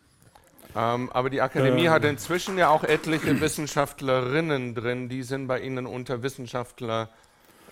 Ähm, 0.77 1.09
aber 1.11 1.31
die 1.31 1.41
Akademie 1.41 1.85
ähm, 1.85 1.89
hat 1.89 2.05
inzwischen 2.05 2.59
ja 2.59 2.69
auch 2.69 2.83
etliche 2.83 3.41
Wissenschaftlerinnen 3.41 4.75
drin, 4.75 5.09
die 5.09 5.23
sind 5.23 5.47
bei 5.47 5.59
Ihnen 5.61 5.87
unter 5.87 6.21
Wissenschaftler 6.21 7.09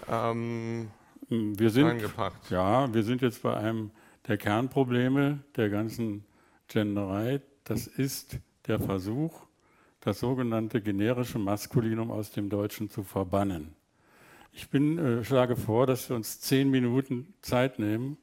ähm, 0.10 0.90
wir 1.30 1.70
sind, 1.70 1.86
eingepackt. 1.86 2.50
Ja, 2.50 2.92
wir 2.92 3.04
sind 3.04 3.22
jetzt 3.22 3.44
bei 3.44 3.56
einem 3.56 3.92
der 4.28 4.38
Kernprobleme 4.38 5.40
der 5.56 5.70
ganzen 5.70 6.26
Genderei. 6.68 7.42
Das 7.64 7.86
ist 7.86 8.40
der 8.66 8.80
Versuch, 8.80 9.44
das 10.02 10.20
sogenannte 10.20 10.82
generische 10.82 11.38
Maskulinum 11.38 12.10
aus 12.10 12.32
dem 12.32 12.50
Deutschen 12.50 12.90
zu 12.90 13.04
verbannen. 13.04 13.76
Ich 14.52 14.70
bin, 14.72 14.98
äh, 14.98 15.24
schlage 15.24 15.56
vor, 15.56 15.86
dass 15.86 16.10
wir 16.10 16.16
uns 16.16 16.42
zehn 16.42 16.72
Minuten 16.72 17.36
Zeit 17.44 17.78
nehmen, 17.78 18.18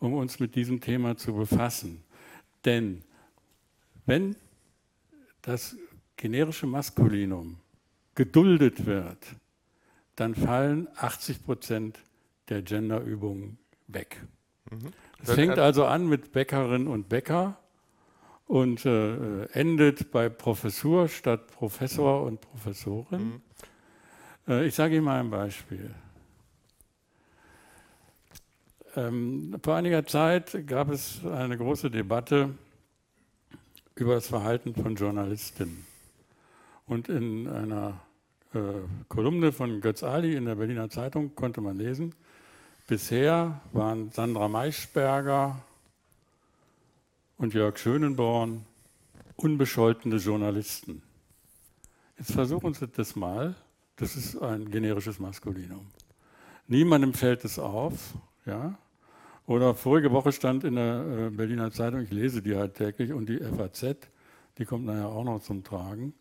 um 0.00 0.14
uns 0.14 0.40
mit 0.40 0.56
diesem 0.56 0.80
Thema 0.80 1.16
zu 1.16 1.34
befassen. 1.34 2.02
Denn 2.64 3.04
wenn 4.08 4.36
das 5.42 5.76
generische 6.16 6.66
Maskulinum 6.66 7.58
geduldet 8.14 8.86
wird, 8.86 9.18
dann 10.16 10.34
fallen 10.34 10.88
80 10.96 11.44
Prozent 11.44 11.98
der 12.48 12.62
Genderübungen 12.62 13.58
weg. 13.86 14.20
Mhm. 14.70 14.90
Es 15.22 15.32
fängt 15.32 15.58
also 15.58 15.84
an 15.84 16.08
mit 16.08 16.32
Bäckerin 16.32 16.86
und 16.86 17.08
Bäcker 17.08 17.58
und 18.46 18.86
äh, 18.86 19.44
endet 19.52 20.10
bei 20.10 20.28
Professur 20.30 21.08
statt 21.08 21.46
Professor 21.48 22.22
und 22.22 22.40
Professorin. 22.40 23.24
Mhm. 23.26 23.42
Äh, 24.48 24.66
ich 24.66 24.74
sage 24.74 24.96
Ihnen 24.96 25.04
mal 25.04 25.20
ein 25.20 25.30
Beispiel. 25.30 25.94
Ähm, 28.96 29.54
vor 29.62 29.76
einiger 29.76 30.06
Zeit 30.06 30.66
gab 30.66 30.88
es 30.88 31.24
eine 31.26 31.58
große 31.58 31.90
Debatte 31.90 32.54
über 34.00 34.14
das 34.14 34.28
Verhalten 34.28 34.74
von 34.74 34.94
Journalisten. 34.96 35.84
Und 36.86 37.08
in 37.08 37.48
einer 37.48 38.00
äh, 38.54 38.58
Kolumne 39.08 39.52
von 39.52 39.80
Götz 39.80 40.02
Ali 40.02 40.34
in 40.34 40.46
der 40.46 40.54
Berliner 40.54 40.88
Zeitung 40.90 41.34
konnte 41.34 41.60
man 41.60 41.78
lesen, 41.78 42.14
bisher 42.86 43.60
waren 43.72 44.10
Sandra 44.10 44.48
Maischberger 44.48 45.62
und 47.36 47.54
Jörg 47.54 47.78
Schönenborn 47.78 48.64
unbescholtene 49.36 50.16
Journalisten. 50.16 51.02
Jetzt 52.18 52.32
versuchen 52.32 52.74
Sie 52.74 52.88
das 52.88 53.14
mal. 53.14 53.54
Das 53.96 54.16
ist 54.16 54.36
ein 54.40 54.70
generisches 54.70 55.18
Maskulinum. 55.18 55.86
Niemandem 56.66 57.14
fällt 57.14 57.44
es 57.44 57.58
auf. 57.58 58.14
Ja? 58.44 58.76
Oder 59.48 59.74
vorige 59.74 60.12
Woche 60.12 60.30
stand 60.30 60.62
in 60.64 60.74
der 60.74 61.06
äh, 61.06 61.30
Berliner 61.30 61.70
Zeitung, 61.70 62.02
ich 62.02 62.10
lese 62.10 62.42
die 62.42 62.54
halt 62.54 62.74
täglich, 62.74 63.14
und 63.14 63.30
die 63.30 63.38
FAZ, 63.38 63.96
die 64.58 64.66
kommt 64.66 64.84
nachher 64.84 65.08
auch 65.08 65.24
noch 65.24 65.40
zum 65.40 65.64
Tragen. 65.64 66.12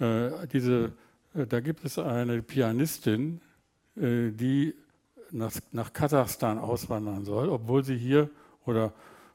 Äh, 0.00 0.30
diese, 0.50 0.92
äh, 1.34 1.46
da 1.46 1.60
gibt 1.60 1.84
es 1.84 1.98
eine 1.98 2.42
Pianistin, 2.42 3.40
die 4.00 4.74
nach, 5.32 5.50
nach 5.72 5.92
Kasachstan 5.92 6.58
auswandern 6.58 7.24
soll, 7.24 7.48
obwohl 7.48 7.84
sie 7.84 7.96
hier 7.96 8.30
oder 8.64 8.92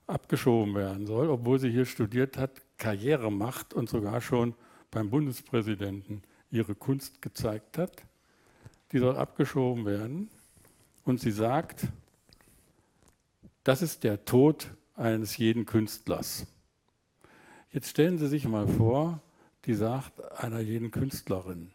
abgeschoben 0.07 0.73
werden 0.73 1.05
soll, 1.05 1.29
obwohl 1.29 1.59
sie 1.59 1.69
hier 1.69 1.85
studiert 1.85 2.37
hat, 2.37 2.51
Karriere 2.77 3.29
macht 3.29 3.73
und 3.73 3.89
sogar 3.89 4.21
schon 4.21 4.55
beim 4.89 5.09
Bundespräsidenten 5.09 6.23
ihre 6.49 6.75
Kunst 6.75 7.21
gezeigt 7.21 7.77
hat. 7.77 8.03
Die 8.93 8.99
soll 8.99 9.17
abgeschoben 9.17 9.85
werden. 9.85 10.29
Und 11.03 11.19
sie 11.19 11.31
sagt, 11.31 11.89
das 13.63 13.81
ist 13.81 14.03
der 14.03 14.25
Tod 14.25 14.67
eines 14.95 15.37
jeden 15.37 15.65
Künstlers. 15.65 16.45
Jetzt 17.71 17.89
stellen 17.89 18.17
Sie 18.17 18.27
sich 18.27 18.45
mal 18.45 18.67
vor, 18.67 19.21
die 19.65 19.73
sagt 19.73 20.21
einer 20.37 20.59
jeden 20.59 20.91
Künstlerin. 20.91 21.71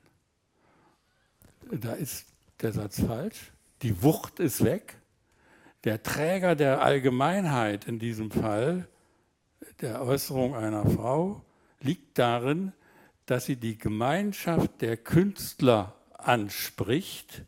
Da 1.71 1.95
ist 1.95 2.27
der 2.61 2.73
Satz 2.73 3.01
falsch. 3.01 3.53
Die 3.83 4.03
Wucht 4.03 4.39
ist 4.39 4.65
weg. 4.65 4.97
Der 5.85 6.03
Träger 6.03 6.55
der 6.55 6.83
Allgemeinheit 6.83 7.87
in 7.87 7.99
diesem 7.99 8.31
Fall, 8.31 8.89
der 9.81 10.03
Äußerung 10.03 10.55
einer 10.55 10.89
Frau, 10.89 11.45
liegt 11.81 12.19
darin, 12.19 12.73
dass 13.27 13.47
sie 13.47 13.57
die 13.57 13.79
Gemeinschaft 13.79 14.81
der 14.81 14.97
Künstler 14.97 15.95
anspricht, 16.13 17.43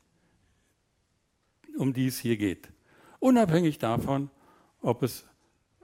um 1.76 1.92
die 1.92 2.06
es 2.06 2.18
hier 2.18 2.36
geht 2.36 2.68
unabhängig 3.20 3.78
davon, 3.78 4.30
ob 4.82 5.02
es 5.02 5.24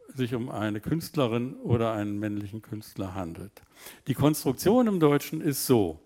sich 0.08 0.34
um 0.34 0.50
eine 0.50 0.80
Künstlerin 0.80 1.54
oder 1.56 1.92
einen 1.92 2.18
männlichen 2.18 2.62
Künstler 2.62 3.14
handelt. 3.14 3.62
Die 4.06 4.14
Konstruktion 4.14 4.86
im 4.86 4.98
Deutschen 4.98 5.40
ist 5.40 5.66
so. 5.66 6.00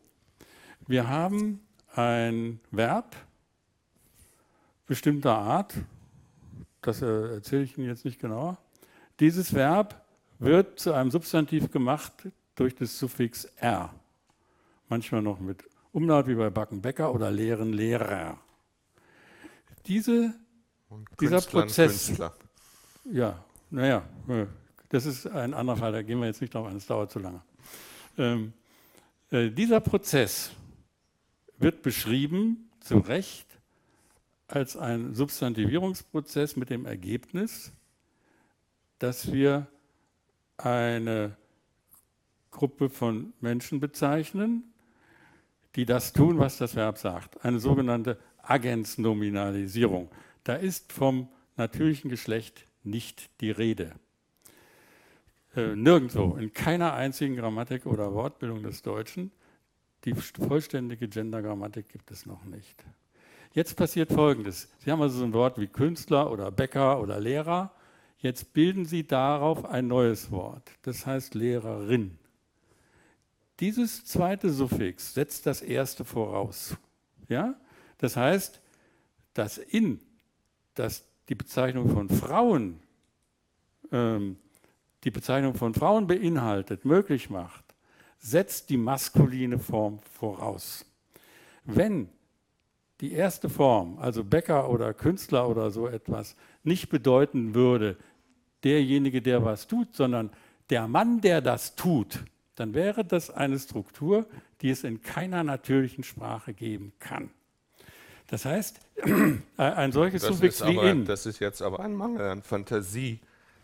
Wir 0.87 1.09
haben 1.09 1.61
ein 1.95 2.61
Verb 2.71 3.17
bestimmter 4.87 5.37
Art, 5.37 5.75
das 6.83 7.01
erzähle 7.03 7.63
ich 7.63 7.79
Ihnen 7.79 7.87
jetzt 7.87 8.05
nicht 8.05 8.21
genauer. 8.21 8.59
Dieses 9.21 9.55
Verb 9.55 10.05
wird 10.41 10.81
zu 10.81 10.93
einem 10.93 11.11
Substantiv 11.11 11.71
gemacht 11.71 12.13
durch 12.57 12.75
das 12.75 12.99
Suffix 12.99 13.45
r. 13.57 13.95
Manchmal 14.89 15.23
noch 15.23 15.39
mit 15.39 15.63
Umlaut 15.93 16.27
wie 16.27 16.35
bei 16.35 16.51
Backen 16.51 16.83
Bäcker 16.83 17.15
oder 17.15 17.31
Lehren 17.31 17.73
Lehrer. 17.73 18.39
Diese 19.87 20.35
dieser 21.21 21.41
Prozess. 21.41 22.07
Künstler. 22.07 22.35
Ja, 23.05 23.45
naja, 23.71 24.05
äh, 24.29 24.47
das 24.89 25.07
ist 25.07 25.27
ein 25.27 25.55
anderer 25.55 25.77
Fall, 25.77 25.93
da 25.93 26.03
gehen 26.03 26.19
wir 26.19 26.27
jetzt 26.27 26.41
nicht 26.41 26.55
drauf 26.55 26.67
ein, 26.67 26.75
das 26.75 26.87
dauert 26.87 27.11
zu 27.11 27.19
lange. 27.19 27.43
Ähm, 28.19 28.53
äh, 29.31 29.51
dieser 29.51 29.81
Prozess 29.81 30.51
wird 31.59 31.83
beschrieben, 31.83 32.71
zu 32.81 32.99
Recht, 32.99 33.47
als 34.49 34.77
ein 34.77 35.15
Substantivierungsprozess 35.15 36.57
mit 36.57 36.71
dem 36.71 36.87
Ergebnis, 36.87 37.73
dass 38.99 39.33
wir 39.33 39.69
eine 40.57 41.37
Gruppe 42.51 42.89
von 42.89 43.33
Menschen 43.41 43.79
bezeichnen, 43.79 44.65
die 45.77 45.85
das 45.85 46.13
tun, 46.13 46.39
was 46.39 46.59
das 46.59 46.75
Verb 46.75 46.99
sagt. 46.99 47.45
Eine 47.45 47.61
sogenannte 47.61 48.19
Agensnominalisierung. 48.43 50.11
Da 50.45 50.55
ist 50.55 50.93
vom 50.93 51.29
natürlichen 51.57 52.11
Geschlecht 52.11 52.67
nicht 52.83 53.31
die 53.41 53.51
Rede. 53.51 53.93
Äh, 55.55 55.75
nirgendwo, 55.75 56.37
in 56.37 56.53
keiner 56.53 56.95
einzigen 56.95 57.37
Grammatik 57.37 57.87
oder 57.87 58.15
Wortbildung 58.15 58.63
des 58.63 58.83
Deutschen, 58.83 59.33
die 60.05 60.15
vollständige 60.15 61.09
Gendergrammatik 61.09 61.89
gibt 61.89 62.11
es 62.11 62.25
noch 62.25 62.45
nicht. 62.45 62.85
Jetzt 63.53 63.77
passiert 63.77 64.13
Folgendes. 64.13 64.69
Sie 64.79 64.91
haben 64.91 65.03
also 65.03 65.19
so 65.19 65.25
ein 65.25 65.33
Wort 65.33 65.59
wie 65.59 65.67
Künstler 65.67 66.31
oder 66.31 66.51
Bäcker 66.51 67.01
oder 67.01 67.19
Lehrer. 67.19 67.75
Jetzt 68.19 68.53
bilden 68.53 68.85
Sie 68.85 69.07
darauf 69.07 69.65
ein 69.65 69.89
neues 69.89 70.31
Wort. 70.31 70.71
Das 70.83 71.05
heißt 71.05 71.35
Lehrerin. 71.35 72.17
Dieses 73.59 74.05
zweite 74.05 74.51
Suffix 74.51 75.15
setzt 75.15 75.47
das 75.47 75.63
erste 75.63 76.05
voraus. 76.05 76.77
Ja? 77.29 77.57
Das 77.99 78.17
heißt, 78.17 78.61
das 79.35 79.59
in 79.59 80.01
dass 80.81 81.05
die 81.29 81.35
Bezeichnung 81.35 81.89
von 81.91 82.09
Frauen 82.09 82.81
ähm, 83.93 84.37
die 85.05 85.11
Bezeichnung 85.11 85.55
von 85.55 85.75
Frauen 85.75 86.07
beinhaltet, 86.07 86.85
möglich 86.85 87.31
macht, 87.31 87.65
setzt 88.19 88.69
die 88.71 88.77
maskuline 88.77 89.59
Form 89.59 89.99
voraus. 90.01 90.85
Wenn 91.65 92.09
die 93.01 93.13
erste 93.13 93.49
Form, 93.49 93.99
also 93.99 94.23
Bäcker 94.25 94.69
oder 94.69 94.93
Künstler 94.93 95.49
oder 95.49 95.71
so 95.71 95.87
etwas, 95.87 96.37
nicht 96.65 96.91
bedeuten 96.91 97.55
würde, 97.55 97.97
derjenige, 98.63 99.23
der 99.23 99.43
was 99.43 99.67
tut, 99.67 99.95
sondern 99.95 100.31
der 100.69 100.87
Mann, 100.87 101.23
der 101.23 101.41
das 101.41 101.77
tut, 101.77 102.25
dann 102.57 102.75
wäre 102.75 103.05
das 103.05 103.31
eine 103.31 103.59
Struktur, 103.59 104.27
die 104.61 104.69
es 104.69 104.85
in 104.85 105.01
keiner 105.01 105.43
natürlichen 105.43 106.05
Sprache 106.05 106.53
geben 106.53 106.93
kann. 106.99 107.31
Das 108.31 108.45
heißt, 108.45 108.81
ein 109.57 109.93
solches 109.93 110.23
das 110.23 110.37
Suffix 110.37 110.65
wie 110.65 110.77
in. 110.77 111.05
Das 111.05 111.27
ist 111.27 111.41
jetzt 111.41 111.63
aber 111.63 111.81
ein 111.81 111.95
Mangel 111.95 112.29
an 112.29 112.43
Fantasie 112.43 113.19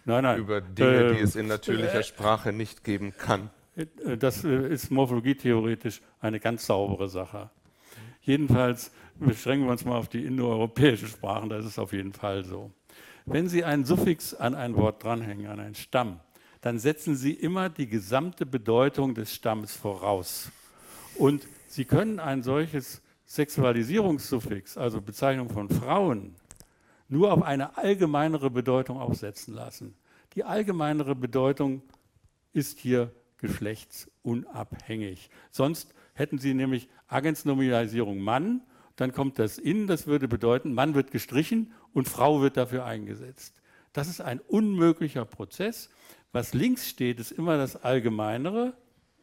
nein, 0.05 0.25
nein. 0.25 0.41
über 0.41 0.61
Dinge, 0.61 1.05
äh, 1.05 1.15
die 1.15 1.21
es 1.21 1.37
in 1.37 1.47
natürlicher 1.47 2.01
äh, 2.01 2.03
Sprache 2.03 2.53
nicht 2.53 2.83
geben 2.83 3.15
kann. 3.17 3.51
Äh, 3.77 4.17
das 4.17 4.45
äh, 4.45 4.69
ist 4.69 4.91
morphologietheoretisch 4.91 6.03
eine 6.21 6.41
ganz 6.41 6.67
saubere 6.67 7.09
Sache. 7.09 7.49
Jedenfalls 8.23 8.91
beschränken 9.21 9.67
wir 9.67 9.71
uns 9.71 9.85
mal 9.85 9.97
auf 9.99 10.09
die 10.09 10.25
indoeuropäischen 10.25 11.09
Sprachen, 11.09 11.49
da 11.49 11.59
ist 11.59 11.79
auf 11.79 11.93
jeden 11.93 12.13
Fall 12.13 12.45
so. 12.45 12.73
Wenn 13.25 13.49
Sie 13.49 13.63
ein 13.63 13.85
Suffix 13.85 14.35
an 14.35 14.57
ein 14.57 14.75
Wort 14.75 15.05
dranhängen, 15.05 15.47
an 15.47 15.61
einen 15.61 15.77
Stamm, 15.77 16.19
dann 16.61 16.81
setzen 16.81 17.15
Sie 17.15 17.33
immer 17.33 17.69
die 17.69 17.87
gesamte 17.87 18.47
Bedeutung 18.47 19.15
des 19.15 19.33
Stammes 19.33 19.77
voraus. 19.77 20.51
Und 21.15 21.47
Sie 21.69 21.85
können 21.85 22.19
ein 22.19 22.43
solches 22.43 23.01
Sexualisierungssuffix, 23.27 24.79
also 24.79 25.01
Bezeichnung 25.01 25.51
von 25.51 25.69
Frauen, 25.69 26.37
nur 27.09 27.33
auf 27.33 27.43
eine 27.43 27.77
allgemeinere 27.77 28.51
Bedeutung 28.51 28.99
aufsetzen 28.99 29.55
lassen. 29.55 29.95
Die 30.35 30.45
allgemeinere 30.45 31.15
Bedeutung 31.15 31.83
ist 32.53 32.79
hier 32.79 33.13
geschlechtsunabhängig. 33.39 35.31
Sonst 35.51 35.95
hätten 36.15 36.39
Sie 36.39 36.55
nämlich 36.55 36.89
Agentsnominalisierung 37.09 38.19
Mann, 38.19 38.63
dann 38.97 39.13
kommt 39.13 39.39
das 39.39 39.59
in, 39.59 39.87
das 39.87 40.07
würde 40.07 40.27
bedeuten, 40.27 40.73
Mann 40.73 40.95
wird 40.95 41.11
gestrichen 41.11 41.73
und 41.93 42.09
Frau 42.09 42.41
wird 42.41 42.57
dafür 42.57 42.85
eingesetzt. 42.87 43.55
Das 43.93 44.09
ist 44.09 44.21
ein 44.21 44.41
unmöglicher 44.41 45.25
Prozess. 45.25 45.91
Was 46.33 46.55
links 46.55 46.89
steht, 46.89 47.21
ist 47.21 47.33
immer 47.33 47.57
das 47.57 47.77
Allgemeinere, 47.83 48.75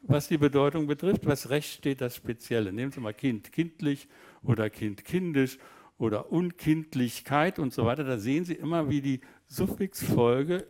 was 0.04 0.28
die 0.28 0.38
Bedeutung 0.38 0.88
betrifft. 0.88 1.26
Was 1.26 1.50
rechts 1.50 1.74
steht, 1.74 2.02
das 2.02 2.16
Spezielle. 2.16 2.72
Nehmen 2.72 2.92
Sie 2.92 3.00
mal 3.00 3.14
Kind 3.14 3.52
kindlich 3.52 4.08
oder 4.44 4.70
Kind 4.70 5.04
kindisch 5.06 5.58
oder 5.98 6.32
Unkindlichkeit 6.32 7.60
und 7.60 7.74
so 7.74 7.86
weiter. 7.86 8.04
Da 8.04 8.18
sehen 8.18 8.46
Sie 8.46 8.54
immer, 8.54 8.90
wie 8.90 9.02
die 9.02 9.22
Suffixfolge 9.48 10.68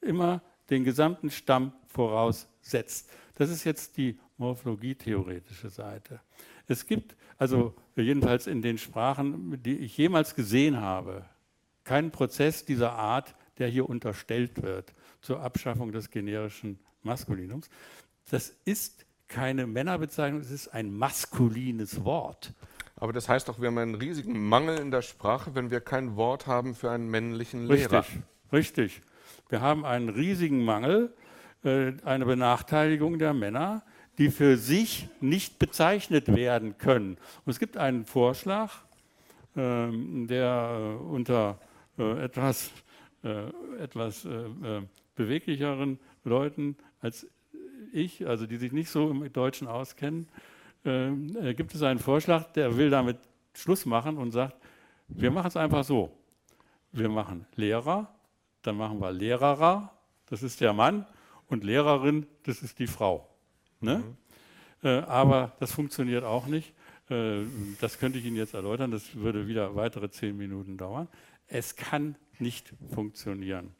immer 0.00 0.42
den 0.70 0.84
gesamten 0.84 1.30
Stamm 1.30 1.72
voraussetzt. 1.86 3.10
Das 3.36 3.50
ist 3.50 3.64
jetzt 3.64 3.96
die 3.96 4.18
morphologie-theoretische 4.36 5.70
Seite. 5.70 6.20
Es 6.66 6.86
gibt 6.86 7.16
also 7.38 7.74
jedenfalls 7.94 8.46
in 8.46 8.62
den 8.62 8.78
Sprachen, 8.78 9.62
die 9.62 9.78
ich 9.78 9.96
jemals 9.96 10.34
gesehen 10.34 10.80
habe, 10.80 11.24
keinen 11.84 12.10
Prozess 12.10 12.64
dieser 12.64 12.92
Art, 12.92 13.34
der 13.58 13.68
hier 13.68 13.88
unterstellt 13.88 14.62
wird 14.62 14.92
zur 15.20 15.40
Abschaffung 15.40 15.92
des 15.92 16.10
generischen 16.10 16.78
Maskulinums. 17.02 17.70
Das 18.30 18.50
ist 18.64 19.06
keine 19.28 19.66
Männerbezeichnung, 19.66 20.40
es 20.40 20.50
ist 20.50 20.68
ein 20.68 20.92
maskulines 20.92 22.04
Wort. 22.04 22.52
Aber 22.96 23.12
das 23.12 23.28
heißt 23.28 23.48
doch, 23.48 23.60
wir 23.60 23.68
haben 23.68 23.78
einen 23.78 23.94
riesigen 23.94 24.48
Mangel 24.48 24.78
in 24.78 24.90
der 24.90 25.02
Sprache, 25.02 25.54
wenn 25.54 25.70
wir 25.70 25.80
kein 25.80 26.16
Wort 26.16 26.46
haben 26.46 26.74
für 26.74 26.90
einen 26.90 27.10
männlichen 27.10 27.66
Lehrer. 27.66 27.98
Richtig, 27.98 28.22
richtig. 28.52 29.02
Wir 29.48 29.60
haben 29.60 29.84
einen 29.84 30.08
riesigen 30.08 30.64
Mangel, 30.64 31.14
äh, 31.62 31.92
eine 32.04 32.24
Benachteiligung 32.24 33.18
der 33.18 33.34
Männer, 33.34 33.82
die 34.18 34.30
für 34.30 34.56
sich 34.56 35.08
nicht 35.20 35.58
bezeichnet 35.58 36.34
werden 36.34 36.78
können. 36.78 37.18
Und 37.44 37.50
es 37.50 37.58
gibt 37.58 37.76
einen 37.76 38.06
Vorschlag, 38.06 38.72
ähm, 39.56 40.26
der 40.26 40.96
äh, 40.98 41.04
unter 41.04 41.60
äh, 41.98 42.24
etwas, 42.24 42.70
etwas 43.80 44.28
beweglicheren 45.16 45.98
Leuten 46.22 46.76
als 47.00 47.26
ich, 47.96 48.26
also 48.26 48.46
die 48.46 48.56
sich 48.56 48.72
nicht 48.72 48.90
so 48.90 49.10
im 49.10 49.32
Deutschen 49.32 49.66
auskennen, 49.66 50.28
äh, 50.84 51.54
gibt 51.54 51.74
es 51.74 51.82
einen 51.82 51.98
Vorschlag, 51.98 52.52
der 52.52 52.76
will 52.76 52.90
damit 52.90 53.18
Schluss 53.54 53.86
machen 53.86 54.18
und 54.18 54.30
sagt, 54.30 54.56
wir 55.08 55.30
machen 55.30 55.48
es 55.48 55.56
einfach 55.56 55.84
so. 55.84 56.12
Wir 56.92 57.08
machen 57.08 57.46
Lehrer, 57.56 58.08
dann 58.62 58.76
machen 58.76 59.00
wir 59.00 59.12
Lehrerer, 59.12 59.92
das 60.26 60.42
ist 60.42 60.60
der 60.60 60.72
Mann, 60.72 61.06
und 61.48 61.64
Lehrerin, 61.64 62.26
das 62.44 62.62
ist 62.62 62.78
die 62.78 62.86
Frau. 62.86 63.28
Ne? 63.80 63.98
Mhm. 63.98 64.88
Äh, 64.88 64.98
aber 65.00 65.52
das 65.60 65.72
funktioniert 65.72 66.24
auch 66.24 66.46
nicht. 66.46 66.72
Äh, 67.08 67.42
das 67.80 67.98
könnte 67.98 68.18
ich 68.18 68.24
Ihnen 68.24 68.36
jetzt 68.36 68.54
erläutern, 68.54 68.90
das 68.90 69.14
würde 69.16 69.46
wieder 69.46 69.76
weitere 69.76 70.10
zehn 70.10 70.36
Minuten 70.36 70.76
dauern. 70.76 71.08
Es 71.46 71.76
kann 71.76 72.16
nicht 72.38 72.72
funktionieren. 72.92 73.74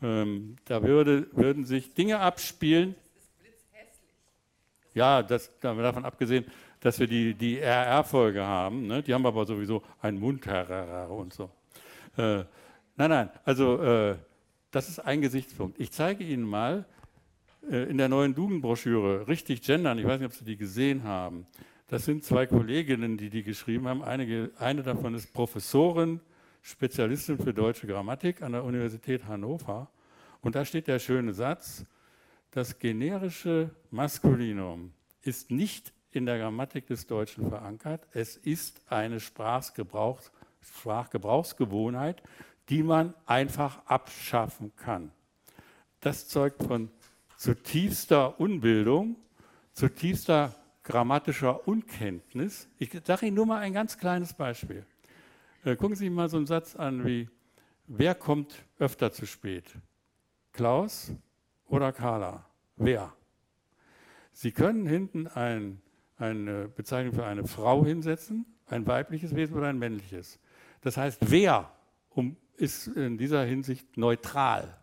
Ähm, 0.00 0.56
da 0.64 0.82
würde, 0.82 1.28
würden 1.32 1.64
sich 1.64 1.94
Dinge 1.94 2.20
abspielen, 2.20 2.94
ja, 4.98 5.22
das, 5.22 5.50
davon 5.60 6.04
abgesehen, 6.04 6.44
dass 6.80 6.98
wir 6.98 7.06
die, 7.06 7.34
die 7.34 7.58
RR-Folge 7.58 8.42
haben, 8.44 8.86
ne? 8.86 9.02
die 9.02 9.14
haben 9.14 9.24
aber 9.24 9.46
sowieso 9.46 9.82
ein 10.00 10.18
Mundherr 10.18 11.08
und 11.10 11.32
so. 11.32 11.50
Äh, 12.16 12.44
nein, 12.96 13.10
nein, 13.10 13.30
also 13.44 13.80
äh, 13.82 14.16
das 14.70 14.88
ist 14.88 14.98
ein 14.98 15.20
Gesichtspunkt. 15.20 15.78
Ich 15.80 15.92
zeige 15.92 16.24
Ihnen 16.24 16.42
mal 16.42 16.84
äh, 17.70 17.84
in 17.84 17.96
der 17.96 18.08
neuen 18.08 18.34
Duden-Broschüre, 18.34 19.28
richtig 19.28 19.62
gendern, 19.62 19.98
ich 19.98 20.06
weiß 20.06 20.20
nicht, 20.20 20.30
ob 20.30 20.34
Sie 20.34 20.44
die 20.44 20.56
gesehen 20.56 21.04
haben. 21.04 21.46
Das 21.86 22.04
sind 22.04 22.24
zwei 22.24 22.46
Kolleginnen, 22.46 23.16
die 23.16 23.30
die 23.30 23.42
geschrieben 23.42 23.88
haben. 23.88 24.02
Einige, 24.02 24.50
eine 24.58 24.82
davon 24.82 25.14
ist 25.14 25.32
Professorin, 25.32 26.20
Spezialistin 26.60 27.38
für 27.38 27.54
deutsche 27.54 27.86
Grammatik 27.86 28.42
an 28.42 28.52
der 28.52 28.64
Universität 28.64 29.24
Hannover. 29.26 29.88
Und 30.42 30.54
da 30.54 30.64
steht 30.64 30.86
der 30.86 30.98
schöne 30.98 31.32
Satz, 31.32 31.86
das 32.50 32.78
generische 32.78 33.70
Maskulinum 33.90 34.92
ist 35.28 35.50
nicht 35.50 35.92
in 36.10 36.26
der 36.26 36.38
Grammatik 36.38 36.86
des 36.86 37.06
Deutschen 37.06 37.48
verankert. 37.48 38.06
Es 38.12 38.36
ist 38.36 38.80
eine 38.90 39.20
Sprachgebrauchs 39.20 40.32
Sprachgebrauchsgewohnheit, 40.60 42.22
die 42.68 42.82
man 42.82 43.14
einfach 43.26 43.86
abschaffen 43.86 44.74
kann. 44.76 45.12
Das 46.00 46.28
zeugt 46.28 46.64
von 46.64 46.90
zutiefster 47.36 48.40
Unbildung, 48.40 49.16
zutiefster 49.72 50.54
grammatischer 50.82 51.68
Unkenntnis. 51.68 52.68
Ich 52.78 52.90
sage 53.04 53.26
Ihnen 53.26 53.36
nur 53.36 53.46
mal 53.46 53.60
ein 53.60 53.72
ganz 53.72 53.96
kleines 53.96 54.32
Beispiel. 54.32 54.84
Äh, 55.64 55.76
gucken 55.76 55.96
Sie 55.96 56.06
sich 56.06 56.10
mal 56.10 56.28
so 56.28 56.38
einen 56.38 56.46
Satz 56.46 56.74
an 56.74 57.04
wie, 57.04 57.28
wer 57.86 58.14
kommt 58.14 58.64
öfter 58.78 59.12
zu 59.12 59.26
spät? 59.26 59.64
Klaus, 60.52 61.12
oder 61.66 61.92
Carla? 61.92 62.44
Wer? 62.76 63.12
Sie 64.40 64.52
können 64.52 64.86
hinten 64.86 65.26
ein, 65.26 65.82
eine 66.16 66.68
Bezeichnung 66.68 67.12
für 67.12 67.24
eine 67.24 67.44
Frau 67.44 67.84
hinsetzen, 67.84 68.46
ein 68.66 68.86
weibliches 68.86 69.34
Wesen 69.34 69.56
oder 69.56 69.66
ein 69.66 69.80
männliches. 69.80 70.38
Das 70.80 70.96
heißt, 70.96 71.28
wer 71.28 71.72
um, 72.10 72.36
ist 72.56 72.86
in 72.86 73.18
dieser 73.18 73.44
Hinsicht 73.44 73.96
neutral. 73.96 74.78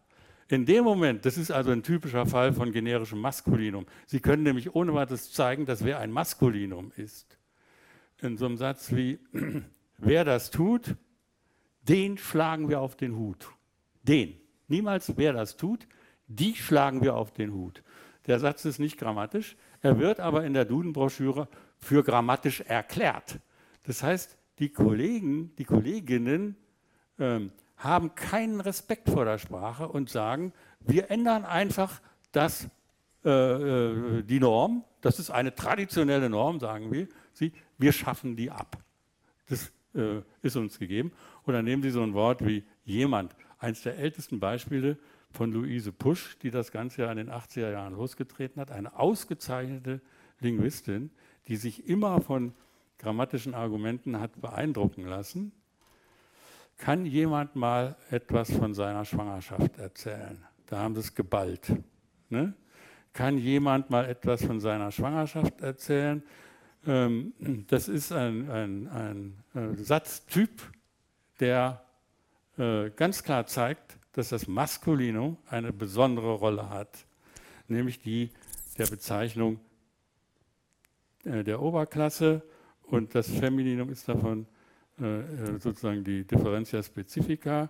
In 0.50 0.66
dem 0.66 0.84
Moment, 0.84 1.26
das 1.26 1.38
ist 1.38 1.52
also 1.52 1.72
ein 1.72 1.84
typischer 1.84 2.26
Fall 2.26 2.52
von 2.52 2.74
generischem 2.74 3.22
Maskulinum. 3.22 3.86
Sie 4.06 4.20
können 4.20 4.44
nämlich 4.44 4.76
ohne 4.76 4.94
weiteres 4.94 5.32
zeigen, 5.32 5.66
dass 5.66 5.86
wer 5.86 6.00
ein 6.00 6.12
Maskulinum 6.12 6.92
ist. 6.98 7.38
In 8.20 8.36
so 8.36 8.48
einem 8.48 8.58
Satz 8.58 8.92
wie, 8.92 9.20
wer 10.00 10.26
das 10.26 10.52
tut, 10.52 10.98
den 11.84 12.18
schlagen 12.18 12.68
wir 12.68 12.82
auf 12.82 12.98
den 12.98 13.16
Hut. 13.16 13.48
Den. 14.04 14.36
Niemals 14.68 15.16
wer 15.16 15.32
das 15.32 15.56
tut, 15.56 15.88
die 16.28 16.56
schlagen 16.56 17.02
wir 17.02 17.16
auf 17.16 17.32
den 17.32 17.54
Hut. 17.54 17.85
Der 18.28 18.40
Satz 18.40 18.66
ist 18.66 18.80
nicht 18.80 18.98
grammatisch, 18.98 19.56
er 19.82 20.00
wird 20.00 20.20
aber 20.20 20.44
in 20.46 20.54
der 20.54 20.66
Duden-Broschüre 20.66 21.48
für 21.78 22.04
grammatisch 22.04 22.62
erklärt. 22.62 23.40
Das 23.84 24.02
heißt, 24.02 24.38
die 24.60 24.70
Kollegen, 24.70 25.56
die 25.58 25.66
Kolleginnen 25.66 26.56
ähm, 27.20 27.52
haben 27.78 28.16
keinen 28.16 28.62
Respekt 28.62 29.10
vor 29.10 29.26
der 29.26 29.38
Sprache 29.38 29.88
und 29.88 30.10
sagen, 30.10 30.54
wir 30.80 31.12
ändern 31.12 31.46
einfach 31.46 32.02
das, 32.32 32.68
äh, 33.24 33.30
äh, 33.30 34.24
die 34.24 34.40
Norm, 34.40 34.84
das 35.02 35.20
ist 35.20 35.30
eine 35.30 35.54
traditionelle 35.54 36.30
Norm, 36.30 36.60
sagen 36.60 36.92
wir, 36.92 37.08
sie, 37.34 37.52
wir 37.78 37.92
schaffen 37.92 38.36
die 38.36 38.50
ab. 38.50 38.78
Das 39.50 39.72
äh, 39.94 40.22
ist 40.42 40.56
uns 40.56 40.80
gegeben. 40.80 41.12
Oder 41.46 41.62
nehmen 41.62 41.84
Sie 41.84 41.92
so 41.92 42.02
ein 42.02 42.14
Wort 42.14 42.46
wie 42.46 42.64
jemand, 42.84 43.36
eines 43.60 43.82
der 43.84 43.98
ältesten 43.98 44.40
Beispiele 44.40 44.98
von 45.36 45.52
Luise 45.52 45.92
Pusch, 45.92 46.38
die 46.40 46.50
das 46.50 46.72
Ganze 46.72 47.04
ja 47.04 47.12
in 47.12 47.18
den 47.18 47.30
80er 47.30 47.72
Jahren 47.72 47.94
losgetreten 47.94 48.62
hat, 48.62 48.72
eine 48.72 48.98
ausgezeichnete 48.98 50.02
Linguistin, 50.40 51.12
die 51.48 51.58
sich 51.58 51.88
immer 51.88 52.22
von 52.22 52.54
grammatischen 52.98 53.54
Argumenten 53.54 54.20
hat 54.20 54.42
beeindrucken 54.42 55.06
lassen. 55.06 55.52
Kann 56.78 57.06
jemand 57.06 57.56
mal 57.56 57.96
etwas 58.10 58.52
von 58.52 58.74
seiner 58.74 59.06
Schwangerschaft 59.06 59.78
erzählen? 59.78 60.44
Da 60.66 60.80
haben 60.80 60.96
sie 60.96 61.02
es 61.02 61.14
geballt. 61.14 61.72
Ne? 62.30 62.54
Kann 63.14 63.38
jemand 63.38 63.90
mal 63.90 64.06
etwas 64.06 64.44
von 64.44 64.60
seiner 64.60 64.92
Schwangerschaft 64.92 65.62
erzählen? 65.62 66.24
Ähm, 66.86 67.34
das 67.68 67.88
ist 67.88 68.12
ein, 68.12 68.50
ein, 68.50 68.88
ein, 68.88 69.44
äh, 69.54 69.76
Satztyp, 69.76 70.62
der 71.40 71.84
äh, 72.58 72.90
ganz 72.92 73.24
klar 73.24 73.46
zeigt, 73.48 73.98
dass 74.16 74.30
das 74.30 74.48
Maskulinum 74.48 75.38
eine 75.50 75.74
besondere 75.74 76.36
Rolle 76.36 76.70
hat, 76.70 77.06
nämlich 77.68 78.00
die 78.00 78.30
der 78.78 78.88
Bezeichnung 78.88 79.60
äh, 81.26 81.44
der 81.44 81.62
Oberklasse 81.62 82.42
und 82.84 83.14
das 83.14 83.30
Femininum 83.30 83.90
ist 83.90 84.08
davon 84.08 84.48
äh, 85.02 85.20
äh, 85.20 85.60
sozusagen 85.60 86.06
die 86.06 86.26
Differentia 86.26 86.82
Specifica, 86.82 87.70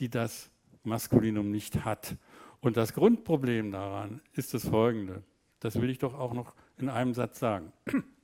die 0.00 0.08
das 0.08 0.50
Maskulinum 0.82 1.52
nicht 1.52 1.84
hat. 1.84 2.16
Und 2.60 2.76
das 2.76 2.92
Grundproblem 2.92 3.70
daran 3.70 4.20
ist 4.32 4.52
das 4.52 4.66
folgende. 4.66 5.22
Das 5.60 5.80
will 5.80 5.90
ich 5.90 5.98
doch 5.98 6.14
auch 6.14 6.34
noch 6.34 6.56
in 6.76 6.88
einem 6.88 7.14
Satz 7.14 7.38
sagen. 7.38 7.72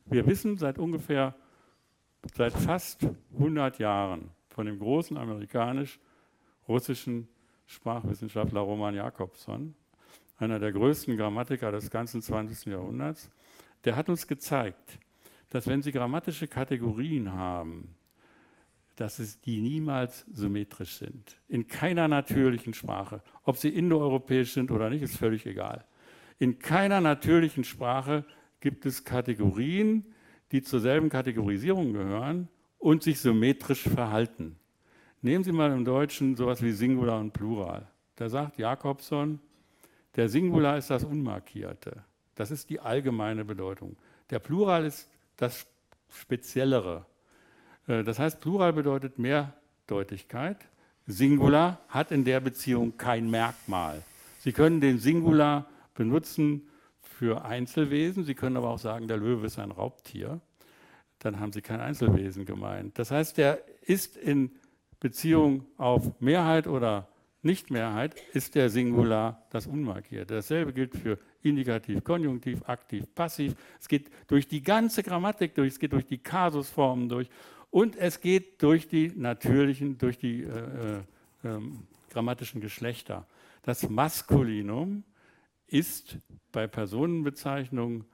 Wir 0.06 0.26
wissen 0.26 0.58
seit 0.58 0.76
ungefähr, 0.76 1.36
seit 2.34 2.52
fast 2.52 3.06
100 3.34 3.78
Jahren 3.78 4.30
von 4.48 4.66
dem 4.66 4.80
großen 4.80 5.16
amerikanisch-russischen 5.16 7.28
Sprachwissenschaftler 7.70 8.60
Roman 8.60 8.96
Jakobson, 8.96 9.76
einer 10.38 10.58
der 10.58 10.72
größten 10.72 11.16
Grammatiker 11.16 11.70
des 11.70 11.88
ganzen 11.88 12.20
20. 12.20 12.72
Jahrhunderts, 12.72 13.30
der 13.84 13.94
hat 13.94 14.08
uns 14.08 14.26
gezeigt, 14.26 14.98
dass 15.50 15.68
wenn 15.68 15.80
Sie 15.80 15.92
grammatische 15.92 16.48
Kategorien 16.48 17.32
haben, 17.32 17.94
dass 18.96 19.18
es 19.20 19.40
die 19.40 19.60
niemals 19.60 20.26
symmetrisch 20.32 20.96
sind. 20.96 21.40
In 21.48 21.68
keiner 21.68 22.08
natürlichen 22.08 22.74
Sprache. 22.74 23.22
Ob 23.44 23.56
sie 23.56 23.70
indoeuropäisch 23.70 24.52
sind 24.52 24.70
oder 24.70 24.90
nicht, 24.90 25.02
ist 25.02 25.16
völlig 25.16 25.46
egal. 25.46 25.86
In 26.38 26.58
keiner 26.58 27.00
natürlichen 27.00 27.64
Sprache 27.64 28.24
gibt 28.60 28.84
es 28.84 29.04
Kategorien, 29.04 30.04
die 30.52 30.60
zur 30.60 30.80
selben 30.80 31.08
Kategorisierung 31.08 31.92
gehören 31.92 32.48
und 32.78 33.02
sich 33.02 33.20
symmetrisch 33.20 33.88
verhalten. 33.88 34.59
Nehmen 35.22 35.44
Sie 35.44 35.52
mal 35.52 35.70
im 35.70 35.84
Deutschen 35.84 36.34
sowas 36.34 36.62
wie 36.62 36.72
Singular 36.72 37.20
und 37.20 37.32
Plural. 37.32 37.86
Da 38.16 38.28
sagt 38.28 38.58
Jakobson, 38.58 39.38
der 40.16 40.28
Singular 40.28 40.78
ist 40.78 40.88
das 40.90 41.04
Unmarkierte. 41.04 42.04
Das 42.34 42.50
ist 42.50 42.70
die 42.70 42.80
allgemeine 42.80 43.44
Bedeutung. 43.44 43.96
Der 44.30 44.38
Plural 44.38 44.86
ist 44.86 45.10
das 45.36 45.66
Speziellere. 46.08 47.04
Äh, 47.86 48.02
das 48.02 48.18
heißt, 48.18 48.40
Plural 48.40 48.72
bedeutet 48.72 49.18
Mehrdeutigkeit. 49.18 50.56
Singular 51.06 51.80
hat 51.88 52.12
in 52.12 52.24
der 52.24 52.40
Beziehung 52.40 52.96
kein 52.96 53.30
Merkmal. 53.30 54.02
Sie 54.38 54.52
können 54.52 54.80
den 54.80 54.98
Singular 54.98 55.68
benutzen 55.94 56.66
für 57.02 57.44
Einzelwesen. 57.44 58.24
Sie 58.24 58.34
können 58.34 58.56
aber 58.56 58.70
auch 58.70 58.78
sagen, 58.78 59.06
der 59.06 59.18
Löwe 59.18 59.46
ist 59.46 59.58
ein 59.58 59.70
Raubtier. 59.70 60.40
Dann 61.18 61.38
haben 61.38 61.52
Sie 61.52 61.60
kein 61.60 61.80
Einzelwesen 61.80 62.46
gemeint. 62.46 62.98
Das 62.98 63.10
heißt, 63.10 63.36
der 63.36 63.62
ist 63.82 64.16
in 64.16 64.52
Beziehung 65.00 65.66
auf 65.78 66.20
Mehrheit 66.20 66.66
oder 66.66 67.08
Nichtmehrheit, 67.42 68.14
ist 68.34 68.54
der 68.54 68.68
Singular 68.68 69.46
das 69.50 69.66
Unmarkierte. 69.66 70.34
Dasselbe 70.34 70.74
gilt 70.74 70.94
für 70.94 71.18
Indikativ, 71.42 72.04
Konjunktiv, 72.04 72.62
Aktiv, 72.66 73.06
Passiv. 73.14 73.54
Es 73.80 73.88
geht 73.88 74.10
durch 74.28 74.46
die 74.46 74.62
ganze 74.62 75.02
Grammatik 75.02 75.54
durch, 75.54 75.72
es 75.72 75.78
geht 75.78 75.92
durch 75.94 76.04
die 76.04 76.18
Kasusformen 76.18 77.08
durch 77.08 77.30
und 77.70 77.96
es 77.96 78.20
geht 78.20 78.62
durch 78.62 78.88
die 78.88 79.12
natürlichen, 79.16 79.96
durch 79.96 80.18
die 80.18 80.42
äh, 80.42 80.98
äh, 80.98 81.02
grammatischen 82.10 82.60
Geschlechter. 82.60 83.26
Das 83.62 83.88
Maskulinum 83.88 85.04
ist 85.66 86.18
bei 86.52 86.66
Personenbezeichnungen 86.66 88.04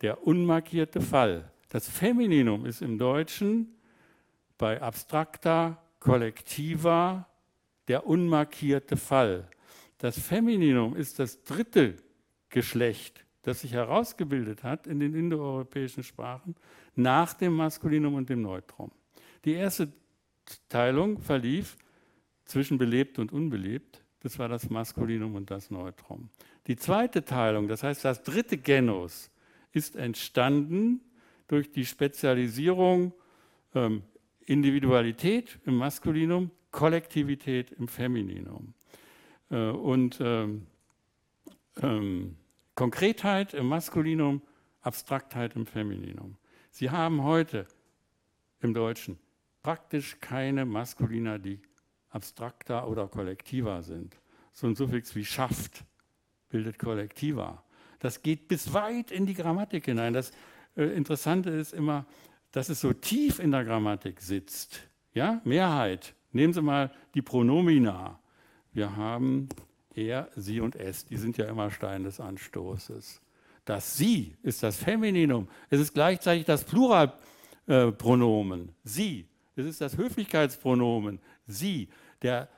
der 0.00 0.26
unmarkierte 0.26 1.00
Fall. 1.00 1.50
Das 1.68 1.88
Femininum 1.88 2.66
ist 2.66 2.82
im 2.82 2.98
Deutschen 2.98 3.76
bei 4.58 4.80
abstrakter, 4.80 5.81
kollektiver 6.02 7.28
der 7.86 8.06
unmarkierte 8.06 8.96
Fall. 8.96 9.48
Das 9.98 10.18
Femininum 10.18 10.96
ist 10.96 11.20
das 11.20 11.44
dritte 11.44 11.96
Geschlecht, 12.48 13.24
das 13.42 13.60
sich 13.60 13.72
herausgebildet 13.72 14.64
hat 14.64 14.88
in 14.88 14.98
den 14.98 15.14
indoeuropäischen 15.14 16.02
Sprachen 16.02 16.56
nach 16.96 17.34
dem 17.34 17.54
Maskulinum 17.54 18.14
und 18.14 18.28
dem 18.28 18.42
Neutrum. 18.42 18.90
Die 19.44 19.52
erste 19.52 19.92
Teilung 20.68 21.20
verlief 21.20 21.76
zwischen 22.46 22.78
belebt 22.78 23.20
und 23.20 23.32
unbelebt. 23.32 24.02
Das 24.20 24.40
war 24.40 24.48
das 24.48 24.70
Maskulinum 24.70 25.36
und 25.36 25.52
das 25.52 25.70
Neutrum. 25.70 26.30
Die 26.66 26.76
zweite 26.76 27.24
Teilung, 27.24 27.68
das 27.68 27.84
heißt 27.84 28.04
das 28.04 28.24
dritte 28.24 28.58
Genus, 28.58 29.30
ist 29.70 29.94
entstanden 29.94 31.00
durch 31.46 31.70
die 31.70 31.86
Spezialisierung 31.86 33.12
ähm, 33.74 34.02
Individualität 34.46 35.58
im 35.64 35.76
Maskulinum, 35.76 36.50
Kollektivität 36.70 37.72
im 37.72 37.88
Femininum. 37.88 38.74
Äh, 39.50 39.70
und 39.70 40.18
ähm, 40.20 40.66
ähm, 41.80 42.36
Konkretheit 42.74 43.54
im 43.54 43.66
Maskulinum, 43.66 44.42
Abstraktheit 44.80 45.54
im 45.56 45.66
Femininum. 45.66 46.36
Sie 46.70 46.90
haben 46.90 47.22
heute 47.22 47.66
im 48.60 48.74
Deutschen 48.74 49.18
praktisch 49.62 50.18
keine 50.20 50.64
Maskulina, 50.64 51.38
die 51.38 51.60
abstrakter 52.10 52.88
oder 52.88 53.08
kollektiver 53.08 53.82
sind. 53.82 54.16
So 54.52 54.66
ein 54.66 54.74
Suffix 54.74 55.14
wie 55.14 55.24
schafft 55.24 55.84
bildet 56.48 56.78
kollektiver. 56.78 57.62
Das 57.98 58.22
geht 58.22 58.48
bis 58.48 58.72
weit 58.72 59.10
in 59.10 59.26
die 59.26 59.34
Grammatik 59.34 59.86
hinein. 59.86 60.12
Das 60.12 60.32
äh, 60.76 60.84
Interessante 60.84 61.50
ist 61.50 61.72
immer, 61.72 62.06
dass 62.52 62.68
es 62.68 62.80
so 62.80 62.92
tief 62.92 63.38
in 63.38 63.50
der 63.50 63.64
Grammatik 63.64 64.20
sitzt. 64.20 64.80
Ja, 65.14 65.40
Mehrheit. 65.44 66.14
Nehmen 66.30 66.52
Sie 66.52 66.62
mal 66.62 66.90
die 67.14 67.22
Pronomina. 67.22 68.20
Wir 68.72 68.96
haben 68.96 69.48
er, 69.94 70.28
sie 70.36 70.60
und 70.60 70.76
es. 70.76 71.04
Die 71.04 71.16
sind 71.16 71.36
ja 71.36 71.46
immer 71.46 71.70
Stein 71.70 72.04
des 72.04 72.20
Anstoßes. 72.20 73.20
Das 73.64 73.96
Sie 73.96 74.36
ist 74.42 74.62
das 74.62 74.76
Femininum. 74.76 75.48
Es 75.70 75.80
ist 75.80 75.94
gleichzeitig 75.94 76.46
das 76.46 76.64
Pluralpronomen. 76.64 78.68
Äh, 78.68 78.72
sie. 78.84 79.28
Es 79.54 79.66
ist 79.66 79.80
das 79.80 79.96
Höflichkeitspronomen. 79.96 81.20
Sie. 81.46 81.88
Der, 82.22 82.48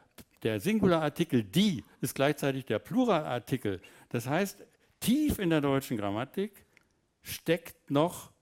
der 0.43 0.61
Singularartikel 0.61 1.43
die 1.43 1.85
ist 2.01 2.15
gleichzeitig 2.15 2.67
der 2.67 2.79
Pluralartikel. 2.79 3.81
Das 4.11 4.29
heißt, 4.29 4.65
tief 5.01 5.39
in 5.39 5.51
der 5.51 5.61
deutschen 5.61 5.97
Grammatik 5.97 6.65
steckt 7.23 7.91
noch 7.91 8.34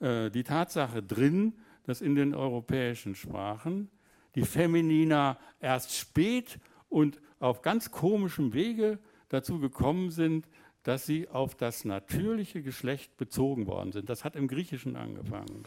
die 0.00 0.42
Tatsache 0.44 1.02
drin, 1.02 1.54
dass 1.84 2.00
in 2.00 2.14
den 2.14 2.34
europäischen 2.34 3.14
Sprachen 3.14 3.90
die 4.34 4.42
Feminina 4.42 5.38
erst 5.60 5.94
spät 5.94 6.58
und 6.88 7.20
auf 7.38 7.62
ganz 7.62 7.90
komischem 7.90 8.52
Wege 8.52 8.98
dazu 9.28 9.58
gekommen 9.60 10.10
sind, 10.10 10.48
dass 10.82 11.06
sie 11.06 11.28
auf 11.28 11.54
das 11.54 11.84
natürliche 11.84 12.62
Geschlecht 12.62 13.16
bezogen 13.16 13.66
worden 13.66 13.92
sind. 13.92 14.08
Das 14.08 14.24
hat 14.24 14.36
im 14.36 14.48
Griechischen 14.48 14.96
angefangen. 14.96 15.64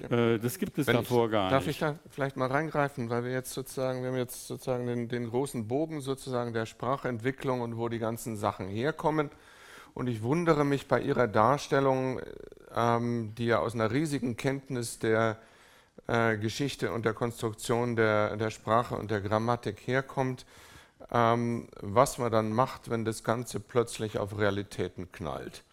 Ja. 0.00 0.34
Äh, 0.34 0.38
das 0.38 0.58
gibt 0.58 0.78
es 0.78 0.86
Wenn 0.86 0.96
davor 0.96 1.26
ich, 1.26 1.32
gar 1.32 1.50
darf 1.50 1.66
nicht. 1.66 1.80
Darf 1.80 1.96
ich 1.96 1.98
da 2.02 2.10
vielleicht 2.10 2.36
mal 2.36 2.48
reingreifen, 2.50 3.10
weil 3.10 3.24
wir 3.24 3.32
jetzt 3.32 3.52
sozusagen, 3.52 4.02
wir 4.02 4.10
haben 4.10 4.16
jetzt 4.16 4.46
sozusagen 4.46 4.86
den, 4.86 5.08
den 5.08 5.28
großen 5.28 5.66
Bogen 5.66 6.00
sozusagen 6.00 6.52
der 6.52 6.66
Sprachentwicklung 6.66 7.60
und 7.62 7.76
wo 7.76 7.88
die 7.88 7.98
ganzen 7.98 8.36
Sachen 8.36 8.68
herkommen. 8.68 9.30
Und 9.94 10.06
ich 10.08 10.22
wundere 10.22 10.64
mich 10.64 10.88
bei 10.88 11.00
Ihrer 11.00 11.28
Darstellung, 11.28 12.20
ähm, 12.74 13.34
die 13.36 13.46
ja 13.46 13.58
aus 13.58 13.74
einer 13.74 13.90
riesigen 13.90 14.36
Kenntnis 14.36 14.98
der 14.98 15.38
äh, 16.06 16.36
Geschichte 16.36 16.92
und 16.92 17.04
der 17.04 17.14
Konstruktion 17.14 17.96
der, 17.96 18.36
der 18.36 18.50
Sprache 18.50 18.96
und 18.96 19.10
der 19.10 19.20
Grammatik 19.20 19.86
herkommt, 19.86 20.46
ähm, 21.12 21.68
was 21.80 22.18
man 22.18 22.30
dann 22.32 22.52
macht, 22.52 22.90
wenn 22.90 23.04
das 23.04 23.24
Ganze 23.24 23.60
plötzlich 23.60 24.18
auf 24.18 24.38
Realitäten 24.38 25.10
knallt 25.12 25.64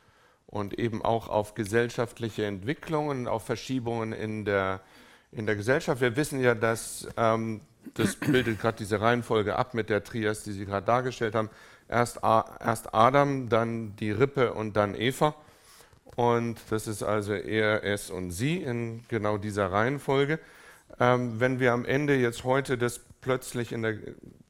und 0.48 0.78
eben 0.80 1.04
auch 1.04 1.28
auf 1.28 1.56
gesellschaftliche 1.56 2.46
Entwicklungen, 2.46 3.28
auf 3.28 3.46
Verschiebungen 3.46 4.14
in 4.14 4.46
der, 4.46 4.82
in 5.32 5.46
der 5.46 5.56
Gesellschaft. 5.56 6.02
Wir 6.02 6.16
wissen 6.16 6.40
ja, 6.40 6.56
dass 6.56 7.08
ähm, 7.18 7.62
das 7.94 8.16
bildet 8.16 8.60
gerade 8.60 8.78
diese 8.78 9.00
Reihenfolge 9.00 9.56
ab 9.56 9.74
mit 9.74 9.90
der 9.90 10.04
Trias, 10.04 10.44
die 10.44 10.52
Sie 10.52 10.66
gerade 10.66 10.86
dargestellt 10.86 11.36
haben. 11.36 11.50
Erst, 11.90 12.20
erst 12.24 12.94
Adam, 12.94 13.50
dann 13.50 13.96
die 13.96 14.12
Rippe 14.12 14.54
und 14.54 14.76
dann 14.76 14.96
Eva. 14.96 15.36
Und 16.16 16.60
das 16.70 16.88
ist 16.88 17.04
also 17.04 17.34
er, 17.34 17.84
es 17.84 18.10
und 18.10 18.32
sie 18.32 18.58
in 18.58 19.04
genau 19.08 19.38
dieser 19.38 19.72
Reihenfolge. 19.72 20.40
Ähm, 21.00 21.40
wenn 21.40 21.60
wir 21.60 21.74
am 21.74 21.86
Ende 21.86 22.16
jetzt 22.16 22.44
heute 22.44 22.78
das 22.78 23.00
plötzlich 23.22 23.72
in 23.72 23.84
der 23.84 23.98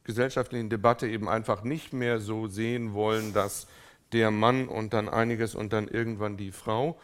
gesellschaftlichen 0.04 0.70
Debatte 0.70 1.06
eben 1.06 1.28
einfach 1.28 1.62
nicht 1.62 1.92
mehr 1.92 2.20
so 2.20 2.46
sehen 2.46 2.94
wollen, 2.94 3.34
dass 3.34 3.66
der 4.12 4.30
Mann 4.30 4.68
und 4.68 4.94
dann 4.94 5.08
einiges 5.08 5.54
und 5.54 5.72
dann 5.72 5.88
irgendwann 5.88 6.36
die 6.36 6.52
Frau 6.52 6.98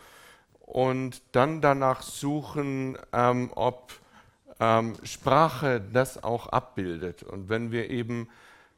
und 0.60 1.20
dann 1.32 1.60
danach 1.60 2.02
suchen, 2.02 2.96
ähm, 3.12 3.50
ob 3.54 3.92
ähm, 4.60 4.94
Sprache 5.02 5.82
das 5.92 6.24
auch 6.24 6.46
abbildet. 6.48 7.22
Und 7.22 7.48
wenn 7.48 7.70
wir 7.70 7.90
eben 7.90 8.28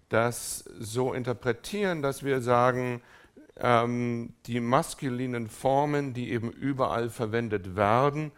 das 0.09 0.64
so 0.79 1.12
interpretieren, 1.12 2.03
dass 2.03 2.25
wir 2.25 2.40
sagen, 2.40 3.03
ähm, 3.59 4.35
die 4.47 4.61
maskulinen 4.61 5.49
Formen, 5.49 6.14
die 6.14 6.31
eben 6.31 6.51
überall 6.51 7.11
verwendet 7.11 7.77
werden, 7.77 8.33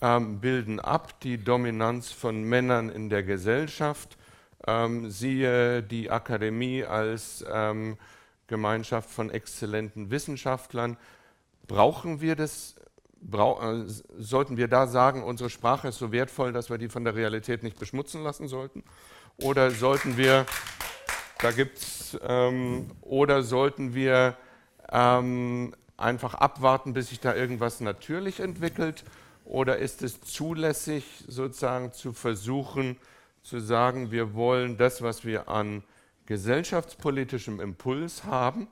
ähm, 0.00 0.40
bilden 0.40 0.80
ab 0.80 1.20
die 1.20 1.42
Dominanz 1.42 2.10
von 2.10 2.42
Männern 2.42 2.88
in 2.88 3.10
der 3.10 3.22
Gesellschaft 3.22 4.16
ähm, 4.66 5.10
siehe 5.10 5.82
die 5.82 6.10
Akademie 6.10 6.84
als 6.84 7.44
ähm, 7.50 7.96
Gemeinschaft 8.46 9.10
von 9.10 9.30
exzellenten 9.30 10.10
Wissenschaftlern. 10.10 10.96
Brauchen 11.66 12.20
wir 12.20 12.36
das? 12.36 12.76
Brau 13.20 13.60
äh, 13.60 13.84
sollten 14.18 14.56
wir 14.56 14.68
da 14.68 14.86
sagen, 14.86 15.22
unsere 15.22 15.48
Sprache 15.48 15.88
ist 15.88 15.98
so 15.98 16.12
wertvoll, 16.12 16.52
dass 16.52 16.68
wir 16.68 16.76
die 16.76 16.88
von 16.88 17.04
der 17.04 17.14
Realität 17.14 17.62
nicht 17.62 17.78
beschmutzen 17.78 18.22
lassen 18.22 18.48
sollten? 18.48 18.84
Oder 19.40 19.70
sollten 19.70 20.16
wir, 20.16 20.46
da 21.38 21.50
gibt's, 21.50 22.18
ähm, 22.22 22.90
oder 23.00 23.42
sollten 23.42 23.94
wir 23.94 24.36
ähm, 24.90 25.74
einfach 25.96 26.34
abwarten, 26.34 26.92
bis 26.92 27.08
sich 27.08 27.20
da 27.20 27.34
irgendwas 27.34 27.80
natürlich 27.80 28.40
entwickelt? 28.40 29.04
Oder 29.44 29.78
ist 29.78 30.02
es 30.02 30.20
zulässig, 30.22 31.04
sozusagen 31.28 31.92
zu 31.92 32.12
versuchen, 32.12 32.96
zu 33.42 33.60
sagen, 33.60 34.10
wir 34.10 34.34
wollen 34.34 34.78
das, 34.78 35.02
was 35.02 35.24
wir 35.24 35.48
an 35.48 35.82
gesellschaftspolitischem 36.26 37.60
Impuls 37.60 38.24
haben, 38.24 38.66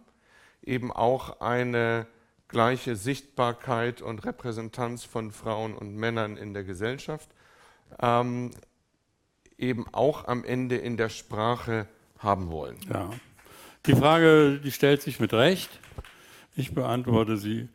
eben 0.62 0.90
auch 0.90 1.40
eine 1.40 2.06
gleiche 2.48 2.96
Sichtbarkeit 2.96 4.00
und 4.00 4.24
Repräsentanz 4.24 5.04
von 5.04 5.30
Frauen 5.30 5.74
und 5.74 5.94
Männern 5.96 6.36
in 6.36 6.54
der 6.54 6.64
Gesellschaft, 6.64 7.28
ähm, 8.00 8.50
eben 9.58 9.86
auch 9.92 10.26
am 10.26 10.44
Ende 10.44 10.76
in 10.76 10.96
der 10.96 11.08
Sprache 11.08 11.86
haben 12.22 12.50
wollen. 12.50 12.76
Ja. 12.92 13.10
Die 13.86 13.94
Frage, 13.94 14.60
die 14.62 14.70
stellt 14.70 15.02
sich 15.02 15.18
mit 15.18 15.32
Recht. 15.32 15.70
Ich 16.54 16.72
beantworte 16.74 17.36
sie 17.36 17.68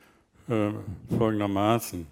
äh, 0.47 0.71
folgendermaßen. 1.17 2.07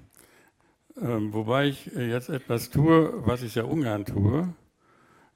Ähm, 1.01 1.33
wobei 1.33 1.67
ich 1.67 1.95
äh, 1.95 2.09
jetzt 2.09 2.29
etwas 2.29 2.69
tue, 2.69 3.25
was 3.25 3.41
ich 3.41 3.53
sehr 3.53 3.67
ungern 3.67 4.05
tue. 4.05 4.53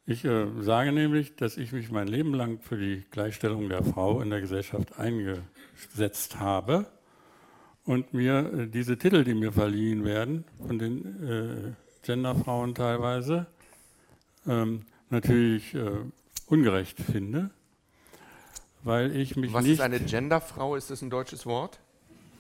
Ich 0.05 0.25
äh, 0.25 0.47
sage 0.59 0.91
nämlich, 0.91 1.35
dass 1.35 1.57
ich 1.57 1.71
mich 1.71 1.91
mein 1.91 2.07
Leben 2.07 2.33
lang 2.33 2.59
für 2.62 2.77
die 2.77 3.03
Gleichstellung 3.12 3.69
der 3.69 3.83
Frau 3.83 4.21
in 4.21 4.29
der 4.29 4.41
Gesellschaft 4.41 4.97
eingesetzt 4.97 6.39
habe 6.39 6.88
und 7.85 8.13
mir 8.13 8.51
äh, 8.53 8.67
diese 8.67 8.97
Titel, 8.97 9.23
die 9.23 9.33
mir 9.33 9.51
verliehen 9.51 10.05
werden, 10.05 10.45
von 10.65 10.79
den 10.79 11.23
äh, 11.23 12.05
Genderfrauen 12.05 12.73
teilweise, 12.73 13.47
ähm, 14.47 14.85
natürlich 15.09 15.75
äh, 15.75 15.91
ungerecht 16.49 16.99
finde, 16.99 17.51
weil 18.83 19.15
ich 19.15 19.35
mich 19.35 19.53
Was 19.53 19.63
nicht... 19.63 19.73
ist 19.73 19.81
eine 19.81 19.99
Genderfrau? 19.99 20.75
Ist 20.75 20.89
das 20.89 21.01
ein 21.01 21.09
deutsches 21.09 21.45
Wort? 21.45 21.79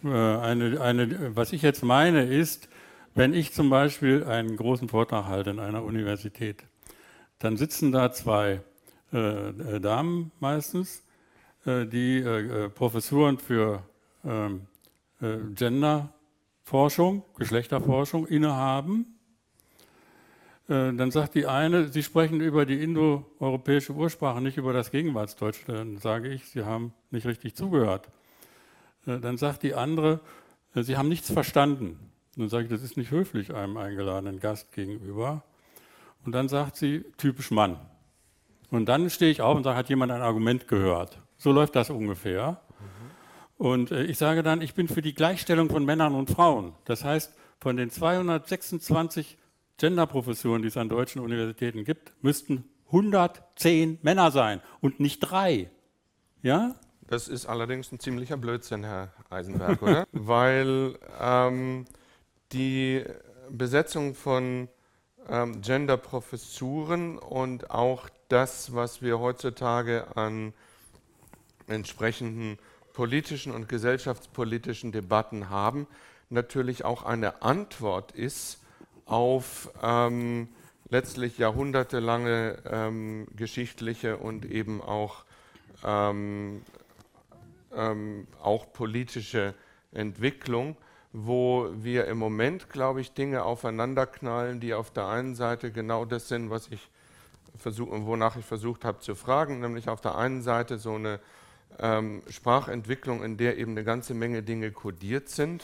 Äh, 0.03 0.09
eine, 0.09 0.81
eine, 0.81 1.35
was 1.35 1.53
ich 1.53 1.61
jetzt 1.61 1.83
meine 1.83 2.23
ist, 2.23 2.69
wenn 3.15 3.33
ich 3.33 3.53
zum 3.53 3.69
Beispiel 3.69 4.23
einen 4.23 4.55
großen 4.55 4.87
Vortrag 4.89 5.25
halte 5.25 5.49
in 5.49 5.59
einer 5.59 5.83
Universität, 5.83 6.63
dann 7.39 7.57
sitzen 7.57 7.91
da 7.91 8.11
zwei 8.11 8.61
äh, 9.11 9.49
äh 9.49 9.79
Damen 9.79 10.31
meistens, 10.39 11.03
äh, 11.65 11.85
die 11.85 12.19
äh, 12.19 12.65
äh 12.65 12.69
Professuren 12.69 13.37
für 13.37 13.83
ähm, 14.23 14.67
äh, 15.21 15.37
Genderforschung, 15.53 17.23
Geschlechterforschung 17.37 18.27
innehaben. 18.27 19.18
Dann 20.69 21.09
sagt 21.09 21.33
die 21.33 21.47
eine, 21.47 21.87
Sie 21.87 22.03
sprechen 22.03 22.41
über 22.41 22.63
die 22.67 22.83
indoeuropäische 22.83 23.91
Ursprache, 23.91 24.39
nicht 24.39 24.57
über 24.57 24.71
das 24.71 24.91
Gegenwartsdeutsch. 24.91 25.61
Dann 25.65 25.97
sage 25.97 26.29
ich, 26.29 26.45
Sie 26.45 26.63
haben 26.63 26.93
nicht 27.09 27.25
richtig 27.25 27.55
zugehört. 27.55 28.07
Dann 29.03 29.37
sagt 29.37 29.63
die 29.63 29.73
andere, 29.73 30.19
Sie 30.75 30.95
haben 30.95 31.09
nichts 31.09 31.31
verstanden. 31.31 31.97
Dann 32.35 32.49
sage 32.49 32.65
ich, 32.65 32.69
das 32.69 32.83
ist 32.83 32.97
nicht 32.97 33.09
höflich 33.09 33.51
einem 33.53 33.77
eingeladenen 33.77 34.39
Gast 34.39 34.71
gegenüber. 34.71 35.43
Und 36.25 36.33
dann 36.33 36.47
sagt 36.47 36.75
sie, 36.75 37.03
typisch 37.17 37.51
Mann. 37.51 37.79
Und 38.69 38.85
dann 38.85 39.09
stehe 39.09 39.31
ich 39.31 39.41
auf 39.41 39.57
und 39.57 39.63
sage, 39.63 39.77
hat 39.77 39.89
jemand 39.89 40.11
ein 40.11 40.21
Argument 40.21 40.67
gehört? 40.67 41.19
So 41.37 41.51
läuft 41.51 41.75
das 41.75 41.89
ungefähr. 41.89 42.61
Und 43.57 43.91
äh, 43.91 44.03
ich 44.03 44.17
sage 44.17 44.43
dann, 44.43 44.61
ich 44.61 44.73
bin 44.73 44.87
für 44.87 45.01
die 45.01 45.13
Gleichstellung 45.13 45.69
von 45.69 45.83
Männern 45.83 46.13
und 46.13 46.29
Frauen. 46.29 46.73
Das 46.85 47.03
heißt, 47.03 47.35
von 47.59 47.75
den 47.75 47.89
226 47.89 49.37
Genderprofessuren, 49.79 50.61
die 50.61 50.67
es 50.67 50.77
an 50.77 50.89
deutschen 50.89 51.21
Universitäten 51.21 51.83
gibt, 51.83 52.13
müssten 52.21 52.65
110 52.87 53.99
Männer 54.01 54.31
sein 54.31 54.61
und 54.81 54.99
nicht 54.99 55.19
drei. 55.19 55.69
Ja? 56.41 56.75
Das 57.07 57.27
ist 57.27 57.47
allerdings 57.47 57.91
ein 57.91 57.99
ziemlicher 57.99 58.37
Blödsinn, 58.37 58.83
Herr 58.83 59.13
Eisenberg, 59.29 59.81
oder? 59.81 60.05
Weil 60.11 60.99
ähm, 61.19 61.85
die 62.51 63.03
Besetzung 63.49 64.13
von 64.13 64.67
ähm, 65.27 65.61
Gender-Professuren 65.61 67.17
und 67.17 67.71
auch 67.71 68.09
das, 68.27 68.75
was 68.75 69.01
wir 69.01 69.19
heutzutage 69.19 70.15
an 70.15 70.53
entsprechenden 71.67 72.59
politischen 72.93 73.53
und 73.53 73.69
gesellschaftspolitischen 73.69 74.91
Debatten 74.91 75.49
haben, 75.49 75.87
natürlich 76.29 76.85
auch 76.85 77.03
eine 77.03 77.41
Antwort 77.41 78.11
ist 78.11 78.59
auf 79.09 79.71
ähm, 79.81 80.49
letztlich 80.89 81.37
jahrhundertelange 81.37 82.57
ähm, 82.65 83.27
geschichtliche 83.35 84.17
und 84.17 84.45
eben 84.45 84.81
auch, 84.81 85.25
ähm, 85.83 86.61
ähm 87.75 88.27
auch 88.41 88.71
politische 88.73 89.53
Entwicklung 89.91 90.77
wo 91.11 91.69
wir 91.73 92.05
im 92.05 92.17
Moment, 92.17 92.69
glaube 92.69 93.01
ich, 93.01 93.13
Dinge 93.13 93.43
aufeinanderknallen, 93.43 94.59
die 94.59 94.73
auf 94.73 94.91
der 94.91 95.07
einen 95.07 95.35
Seite 95.35 95.71
genau 95.71 96.05
das 96.05 96.27
sind, 96.27 96.49
was 96.49 96.67
ich 96.67 96.87
versuche, 97.57 98.05
wonach 98.05 98.35
ich 98.35 98.45
versucht 98.45 98.85
habe 98.85 98.99
zu 98.99 99.15
fragen, 99.15 99.59
nämlich 99.59 99.89
auf 99.89 100.01
der 100.01 100.15
einen 100.15 100.43
Seite 100.43 100.77
so 100.77 100.93
eine 100.93 101.19
ähm, 101.79 102.21
Sprachentwicklung, 102.29 103.23
in 103.23 103.37
der 103.37 103.57
eben 103.57 103.71
eine 103.71 103.83
ganze 103.83 104.13
Menge 104.13 104.43
Dinge 104.43 104.71
kodiert 104.71 105.29
sind 105.29 105.63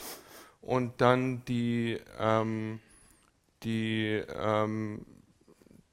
und 0.62 1.00
dann 1.00 1.44
die, 1.44 2.00
ähm, 2.18 2.80
die, 3.66 4.22
ähm, 4.32 5.04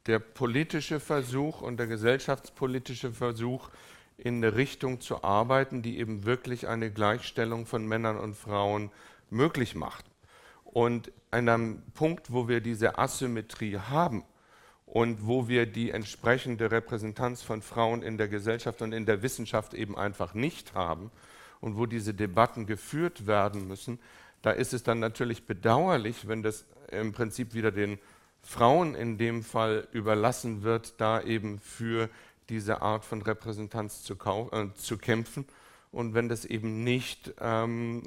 der 0.05 0.19
politische 0.19 0.99
Versuch 0.99 1.61
und 1.61 1.77
der 1.77 1.87
gesellschaftspolitische 1.87 3.11
Versuch, 3.11 3.69
in 4.15 4.35
eine 4.37 4.55
Richtung 4.55 5.01
zu 5.01 5.23
arbeiten, 5.23 5.81
die 5.81 5.97
eben 5.97 6.23
wirklich 6.23 6.67
eine 6.67 6.91
Gleichstellung 6.91 7.65
von 7.65 7.87
Männern 7.87 8.19
und 8.19 8.35
Frauen 8.35 8.91
möglich 9.31 9.73
macht. 9.73 10.05
Und 10.65 11.11
an 11.31 11.49
einem 11.49 11.81
Punkt, 11.95 12.31
wo 12.31 12.47
wir 12.47 12.61
diese 12.61 12.99
Asymmetrie 12.99 13.79
haben 13.79 14.23
und 14.85 15.25
wo 15.25 15.47
wir 15.47 15.65
die 15.65 15.89
entsprechende 15.89 16.69
Repräsentanz 16.69 17.41
von 17.41 17.63
Frauen 17.63 18.03
in 18.03 18.19
der 18.19 18.27
Gesellschaft 18.27 18.83
und 18.83 18.93
in 18.93 19.07
der 19.07 19.23
Wissenschaft 19.23 19.73
eben 19.73 19.97
einfach 19.97 20.35
nicht 20.35 20.75
haben 20.75 21.09
und 21.59 21.75
wo 21.75 21.87
diese 21.87 22.13
Debatten 22.13 22.67
geführt 22.67 23.25
werden 23.25 23.67
müssen, 23.67 23.97
da 24.43 24.51
ist 24.51 24.73
es 24.73 24.83
dann 24.83 24.99
natürlich 24.99 25.47
bedauerlich, 25.47 26.27
wenn 26.27 26.43
das 26.43 26.65
im 26.93 27.11
Prinzip 27.11 27.53
wieder 27.53 27.71
den 27.71 27.99
Frauen 28.41 28.95
in 28.95 29.17
dem 29.17 29.43
Fall 29.43 29.87
überlassen 29.91 30.63
wird, 30.63 30.99
da 30.99 31.21
eben 31.21 31.59
für 31.59 32.09
diese 32.49 32.81
Art 32.81 33.05
von 33.05 33.21
Repräsentanz 33.21 34.03
zu, 34.03 34.15
äh, 34.51 34.67
zu 34.75 34.97
kämpfen 34.97 35.45
und 35.91 36.13
wenn 36.13 36.27
das 36.27 36.43
eben 36.45 36.83
nicht 36.83 37.33
ähm, 37.39 38.03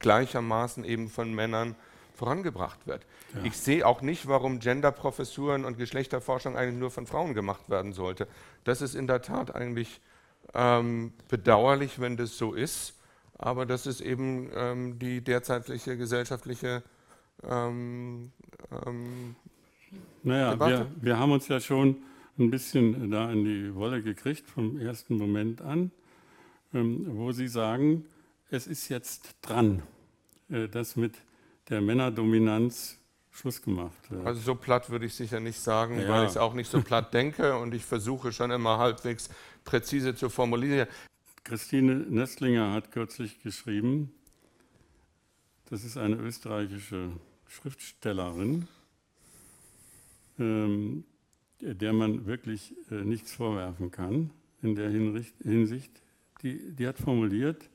gleichermaßen 0.00 0.84
eben 0.84 1.08
von 1.08 1.32
Männern 1.32 1.76
vorangebracht 2.14 2.86
wird. 2.86 3.06
Ja. 3.34 3.44
Ich 3.44 3.56
sehe 3.56 3.86
auch 3.86 4.00
nicht, 4.00 4.28
warum 4.28 4.60
Genderprofessuren 4.60 5.64
und 5.64 5.78
Geschlechterforschung 5.78 6.56
eigentlich 6.56 6.78
nur 6.78 6.90
von 6.90 7.06
Frauen 7.06 7.34
gemacht 7.34 7.68
werden 7.68 7.92
sollte. 7.92 8.28
Das 8.64 8.82
ist 8.82 8.94
in 8.94 9.06
der 9.06 9.22
Tat 9.22 9.54
eigentlich 9.54 10.00
ähm, 10.52 11.12
bedauerlich, 11.28 12.00
wenn 12.00 12.16
das 12.16 12.38
so 12.38 12.54
ist, 12.54 12.94
aber 13.36 13.66
das 13.66 13.86
ist 13.86 14.00
eben 14.00 14.50
ähm, 14.54 14.98
die 14.98 15.22
derzeitige 15.22 15.96
gesellschaftliche 15.96 16.82
ähm, 17.42 18.32
ähm 18.86 19.36
naja, 20.22 20.58
wir, 20.58 20.86
wir, 21.00 21.18
haben 21.18 21.32
uns 21.32 21.48
ja 21.48 21.60
schon 21.60 21.96
ein 22.38 22.50
bisschen 22.50 23.10
da 23.10 23.30
in 23.30 23.44
die 23.44 23.74
Wolle 23.74 24.02
gekriegt 24.02 24.48
vom 24.48 24.78
ersten 24.78 25.16
Moment 25.16 25.60
an, 25.60 25.90
ähm, 26.72 27.06
wo 27.16 27.32
Sie 27.32 27.48
sagen, 27.48 28.06
es 28.50 28.66
ist 28.66 28.88
jetzt 28.88 29.36
dran. 29.42 29.82
Äh, 30.50 30.68
dass 30.68 30.96
mit 30.96 31.14
der 31.68 31.80
Männerdominanz 31.80 32.98
Schluss 33.30 33.60
gemacht 33.62 34.10
wird. 34.10 34.24
Also 34.26 34.40
so 34.40 34.54
platt 34.54 34.90
würde 34.90 35.06
ich 35.06 35.14
sicher 35.14 35.40
nicht 35.40 35.58
sagen, 35.58 36.00
ja. 36.00 36.08
weil 36.08 36.24
ich 36.24 36.30
es 36.30 36.36
auch 36.36 36.54
nicht 36.54 36.70
so 36.70 36.80
platt 36.82 37.12
denke 37.14 37.56
und 37.58 37.74
ich 37.74 37.84
versuche 37.84 38.32
schon 38.32 38.50
immer 38.50 38.78
halbwegs 38.78 39.28
präzise 39.64 40.14
zu 40.14 40.28
formulieren. 40.28 40.86
Christine 41.42 41.94
Nestlinger 41.94 42.72
hat 42.72 42.92
kürzlich 42.92 43.42
geschrieben, 43.42 44.12
das 45.70 45.84
ist 45.84 45.96
eine 45.96 46.16
österreichische 46.16 47.12
Schriftstellerin, 47.46 48.68
ähm, 50.38 51.04
der 51.60 51.92
man 51.92 52.26
wirklich 52.26 52.74
äh, 52.90 52.96
nichts 53.04 53.32
vorwerfen 53.32 53.90
kann 53.90 54.30
in 54.62 54.74
der 54.74 54.90
Hinsicht. 54.90 56.02
Die, 56.42 56.72
die 56.72 56.86
hat 56.86 56.98
formuliert, 56.98 57.68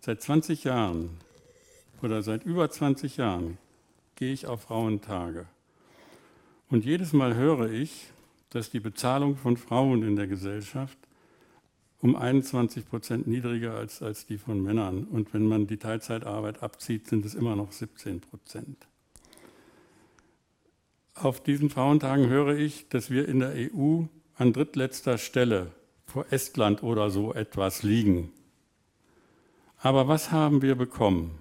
seit 0.00 0.22
20 0.22 0.64
Jahren 0.64 1.10
oder 2.00 2.22
seit 2.22 2.44
über 2.44 2.70
20 2.70 3.18
Jahren 3.18 3.58
gehe 4.16 4.32
ich 4.32 4.46
auf 4.46 4.62
Frauentage. 4.62 5.46
Und 6.68 6.84
jedes 6.84 7.12
Mal 7.12 7.34
höre 7.34 7.70
ich, 7.70 8.10
dass 8.50 8.70
die 8.70 8.80
Bezahlung 8.80 9.36
von 9.36 9.56
Frauen 9.56 10.02
in 10.02 10.16
der 10.16 10.26
Gesellschaft 10.26 10.98
um 12.02 12.14
21 12.14 12.86
Prozent 12.86 13.26
niedriger 13.26 13.74
als, 13.74 14.02
als 14.02 14.26
die 14.26 14.36
von 14.36 14.62
Männern. 14.62 15.04
Und 15.04 15.32
wenn 15.32 15.46
man 15.46 15.66
die 15.66 15.78
Teilzeitarbeit 15.78 16.62
abzieht, 16.62 17.08
sind 17.08 17.24
es 17.24 17.34
immer 17.34 17.56
noch 17.56 17.72
17 17.72 18.20
Prozent. 18.20 18.86
Auf 21.14 21.42
diesen 21.42 21.70
Frauentagen 21.70 22.28
höre 22.28 22.56
ich, 22.56 22.88
dass 22.90 23.10
wir 23.10 23.26
in 23.26 23.40
der 23.40 23.54
EU 23.54 24.02
an 24.34 24.52
drittletzter 24.52 25.16
Stelle 25.16 25.72
vor 26.04 26.26
Estland 26.30 26.82
oder 26.82 27.08
so 27.08 27.32
etwas 27.32 27.82
liegen. 27.82 28.30
Aber 29.78 30.08
was 30.08 30.30
haben 30.30 30.60
wir 30.60 30.74
bekommen? 30.74 31.38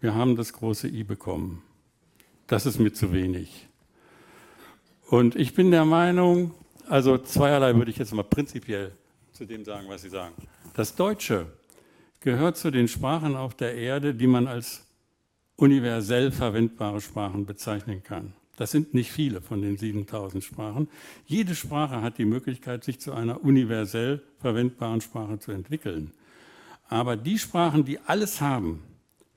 wir 0.00 0.14
haben 0.14 0.36
das 0.36 0.52
große 0.52 0.88
I 0.88 1.04
bekommen. 1.04 1.62
Das 2.46 2.64
ist 2.64 2.78
mir 2.78 2.92
zu 2.92 3.12
wenig. 3.12 3.66
Und 5.08 5.36
ich 5.36 5.54
bin 5.54 5.70
der 5.70 5.84
Meinung, 5.84 6.54
also 6.88 7.18
zweierlei 7.18 7.74
würde 7.74 7.90
ich 7.90 7.98
jetzt 7.98 8.14
mal 8.14 8.22
prinzipiell 8.22 8.92
zu 9.36 9.44
dem 9.44 9.64
sagen, 9.64 9.86
was 9.88 10.02
Sie 10.02 10.08
sagen. 10.08 10.34
Das 10.74 10.94
Deutsche 10.94 11.46
gehört 12.20 12.56
zu 12.56 12.70
den 12.70 12.88
Sprachen 12.88 13.36
auf 13.36 13.54
der 13.54 13.74
Erde, 13.74 14.14
die 14.14 14.26
man 14.26 14.46
als 14.46 14.86
universell 15.56 16.32
verwendbare 16.32 17.00
Sprachen 17.00 17.46
bezeichnen 17.46 18.02
kann. 18.02 18.32
Das 18.56 18.70
sind 18.70 18.94
nicht 18.94 19.12
viele 19.12 19.42
von 19.42 19.60
den 19.60 19.76
7000 19.76 20.42
Sprachen. 20.42 20.88
Jede 21.26 21.54
Sprache 21.54 22.00
hat 22.00 22.16
die 22.16 22.24
Möglichkeit, 22.24 22.84
sich 22.84 22.98
zu 22.98 23.12
einer 23.12 23.44
universell 23.44 24.22
verwendbaren 24.40 25.02
Sprache 25.02 25.38
zu 25.38 25.52
entwickeln. 25.52 26.12
Aber 26.88 27.16
die 27.16 27.38
Sprachen, 27.38 27.84
die 27.84 27.98
alles 28.00 28.40
haben, 28.40 28.82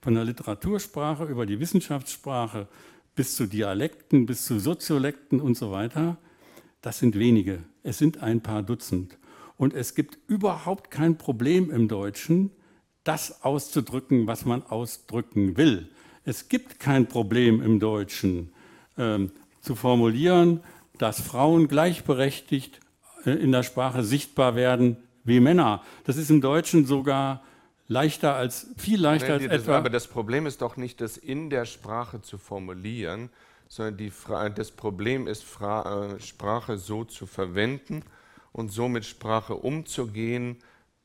von 0.02 0.16
der 0.16 0.24
Literatursprache 0.24 1.26
über 1.26 1.46
die 1.46 1.60
Wissenschaftssprache 1.60 2.70
bis 3.16 3.36
zu 3.36 3.48
Dialekten, 3.48 4.26
bis 4.26 4.46
zu 4.46 4.60
Soziolekten 4.60 5.42
und 5.42 5.58
so 5.58 5.72
weiter, 5.72 6.16
das 6.82 7.00
sind 7.00 7.20
wenige. 7.20 7.60
Es 7.84 7.98
sind 7.98 8.24
ein 8.24 8.40
paar 8.40 8.64
Dutzend. 8.64 9.18
Und 9.60 9.74
es 9.74 9.94
gibt 9.94 10.18
überhaupt 10.28 10.90
kein 10.90 11.18
Problem 11.18 11.70
im 11.70 11.90
Deutschen, 11.90 12.50
das 13.04 13.44
auszudrücken, 13.44 14.26
was 14.26 14.46
man 14.46 14.64
ausdrücken 14.64 15.58
will. 15.58 15.90
Es 16.24 16.48
gibt 16.48 16.80
kein 16.80 17.08
Problem 17.08 17.62
im 17.62 17.78
Deutschen 17.82 18.54
ähm, 18.98 19.34
zu 19.60 19.76
formulieren, 19.76 20.62
dass 20.98 21.20
Frauen 21.20 21.68
gleichberechtigt 21.68 22.80
äh, 23.26 23.32
in 23.32 23.52
der 23.52 23.64
Sprache 23.64 24.06
sichtbar 24.06 24.56
werden 24.56 24.96
wie 25.26 25.42
Männer. 25.42 25.84
Das 26.06 26.16
ist 26.16 26.30
im 26.30 26.40
Deutschen 26.40 26.86
sogar 26.86 27.44
leichter 27.90 28.36
als, 28.36 28.68
viel 28.78 29.02
leichter 29.02 29.34
als 29.34 29.44
das, 29.44 29.64
etwa. 29.64 29.78
Aber 29.78 29.90
das 29.90 30.08
Problem 30.08 30.46
ist 30.46 30.62
doch 30.62 30.78
nicht, 30.78 31.02
das 31.02 31.18
in 31.18 31.50
der 31.50 31.66
Sprache 31.66 32.22
zu 32.22 32.38
formulieren, 32.38 33.30
sondern 33.68 33.98
die 33.98 34.14
das 34.56 34.72
Problem 34.72 35.28
ist, 35.28 35.44
Fra 35.44 36.14
äh, 36.14 36.20
Sprache 36.22 36.78
so 36.78 37.04
zu 37.04 37.26
verwenden 37.26 38.06
und 38.52 38.72
so 38.72 38.88
mit 38.88 39.06
Sprache 39.06 39.56
umzugehen, 39.56 40.58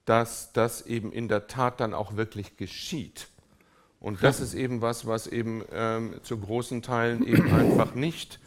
dass 0.04 0.52
das 0.52 0.82
eben 0.82 1.12
in 1.12 1.28
der 1.28 1.46
Tat 1.46 1.80
dann 1.80 1.94
auch 1.94 2.16
wirklich 2.16 2.56
geschieht. 2.56 3.28
Und 4.00 4.22
das 4.22 4.40
ist 4.40 4.52
eben 4.52 4.82
was, 4.82 5.06
was 5.06 5.26
eben 5.26 5.64
ähm, 5.72 6.14
zu 6.22 6.38
großen 6.38 6.82
Teilen 6.82 7.26
eben 7.26 7.52
einfach 7.54 7.94
nicht 7.94 8.38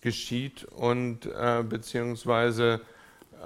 geschieht 0.00 0.64
und 0.64 1.26
äh, 1.26 1.62
beziehungsweise 1.68 2.80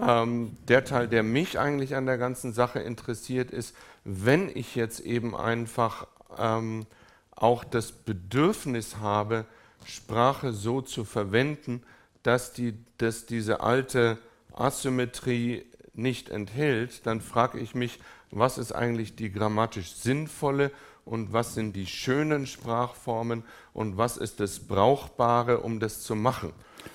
ähm, 0.01 0.57
der 0.69 0.85
Teil, 0.85 1.09
der 1.09 1.23
mich 1.23 1.59
eigentlich 1.59 1.97
an 1.97 2.07
der 2.07 2.19
ganzen 2.19 2.53
Sache 2.53 2.79
interessiert, 2.79 3.51
ist, 3.51 3.75
wenn 4.05 4.49
ich 4.55 4.75
jetzt 4.75 5.01
eben 5.01 5.37
einfach 5.37 6.07
ähm, 6.38 6.87
auch 7.35 7.64
das 7.64 7.92
Bedürfnis 7.92 8.99
habe, 8.99 9.45
Sprache 9.85 10.53
so 10.53 10.81
zu 10.81 11.05
verwenden, 11.05 11.83
dass, 12.23 12.53
die, 12.53 12.75
dass 12.99 13.27
diese 13.27 13.61
alte 13.61 14.19
Asymmetrie 14.57 15.64
nicht 15.95 16.29
enthält, 16.29 17.07
dann 17.07 17.21
frage 17.21 17.59
ich 17.59 17.75
mich, 17.75 17.99
was 18.31 18.59
ist 18.59 18.73
eigentlich 18.73 19.16
die 19.16 19.33
grammatisch 19.33 19.95
sinnvolle 19.95 20.71
und 21.05 21.33
was 21.33 21.55
sind 21.55 21.75
die 21.75 21.87
schönen 21.87 22.47
Sprachformen 22.47 23.45
und 23.73 23.97
was 23.97 24.16
ist 24.16 24.40
das 24.40 24.61
Brauchbare, 24.61 25.61
um 25.61 25.79
das 25.79 26.03
zu 26.03 26.14
machen. 26.16 26.53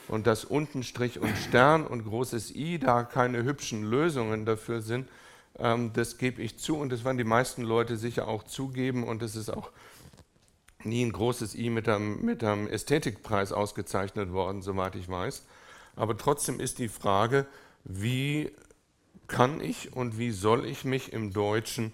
Und 0.08 0.28
dass 0.28 0.45
unten 0.45 0.84
Strich 0.84 1.19
und 1.19 1.36
Stern 1.38 1.88
und 1.88 2.04
großes 2.04 2.54
I 2.56 2.78
da 2.78 3.04
keine 3.04 3.43
hübschen 3.43 3.84
Lösungen 3.84 4.45
dafür 4.45 4.82
sind, 4.82 5.08
ähm, 5.58 5.91
das 5.93 6.17
gebe 6.17 6.41
ich 6.41 6.60
zu 6.60 6.78
und 6.78 6.91
das 6.91 7.06
werden 7.06 7.17
die 7.17 7.24
meisten 7.24 7.63
Leute 7.63 7.97
sicher 7.97 8.28
auch 8.28 8.43
zugeben 8.43 9.04
und 9.04 9.21
es 9.21 9.36
ist 9.36 9.50
auch 9.50 9.71
nie 10.84 11.06
ein 11.06 11.12
großes 11.12 11.56
I 11.56 11.69
mit 11.69 11.88
einem, 11.88 12.24
mit 12.24 12.43
einem 12.43 12.67
Ästhetikpreis 12.67 13.52
ausgezeichnet 13.52 14.32
worden, 14.34 14.62
soweit 14.62 14.95
ich 14.95 15.08
weiß. 15.08 15.43
Aber 15.95 16.17
trotzdem 16.17 16.60
ist 16.60 16.80
die 16.80 16.89
Frage, 16.89 17.45
wie 17.84 18.51
kann 19.27 19.62
ich 19.62 19.93
und 19.93 20.17
wie 20.17 20.32
soll 20.32 20.65
ich 20.65 20.84
mich 20.84 21.13
im 21.13 21.32
Deutschen 21.34 21.93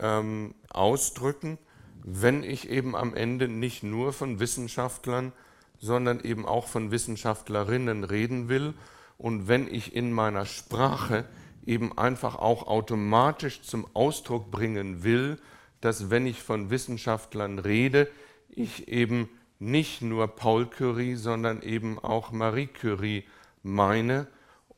ähm, 0.00 0.54
ausdrücken, 0.70 1.58
wenn 2.02 2.42
ich 2.42 2.70
eben 2.70 2.96
am 2.96 3.14
Ende 3.14 3.48
nicht 3.48 3.82
nur 3.82 4.12
von 4.12 4.40
Wissenschaftlern, 4.40 5.32
sondern 5.78 6.20
eben 6.20 6.46
auch 6.46 6.66
von 6.66 6.90
Wissenschaftlerinnen 6.90 8.04
reden 8.04 8.48
will 8.48 8.74
und 9.18 9.48
wenn 9.48 9.72
ich 9.72 9.94
in 9.94 10.12
meiner 10.12 10.46
Sprache 10.46 11.26
eben 11.66 11.96
einfach 11.98 12.36
auch 12.36 12.66
automatisch 12.66 13.62
zum 13.62 13.86
Ausdruck 13.94 14.50
bringen 14.50 15.02
will, 15.02 15.38
dass 15.80 16.10
wenn 16.10 16.26
ich 16.26 16.42
von 16.42 16.70
Wissenschaftlern 16.70 17.58
rede, 17.58 18.08
ich 18.48 18.88
eben 18.88 19.28
nicht 19.60 20.02
nur 20.02 20.26
Paul 20.26 20.66
Curie, 20.66 21.14
sondern 21.14 21.62
eben 21.62 21.98
auch 21.98 22.32
Marie 22.32 22.66
Curie 22.66 23.24
meine. 23.62 24.26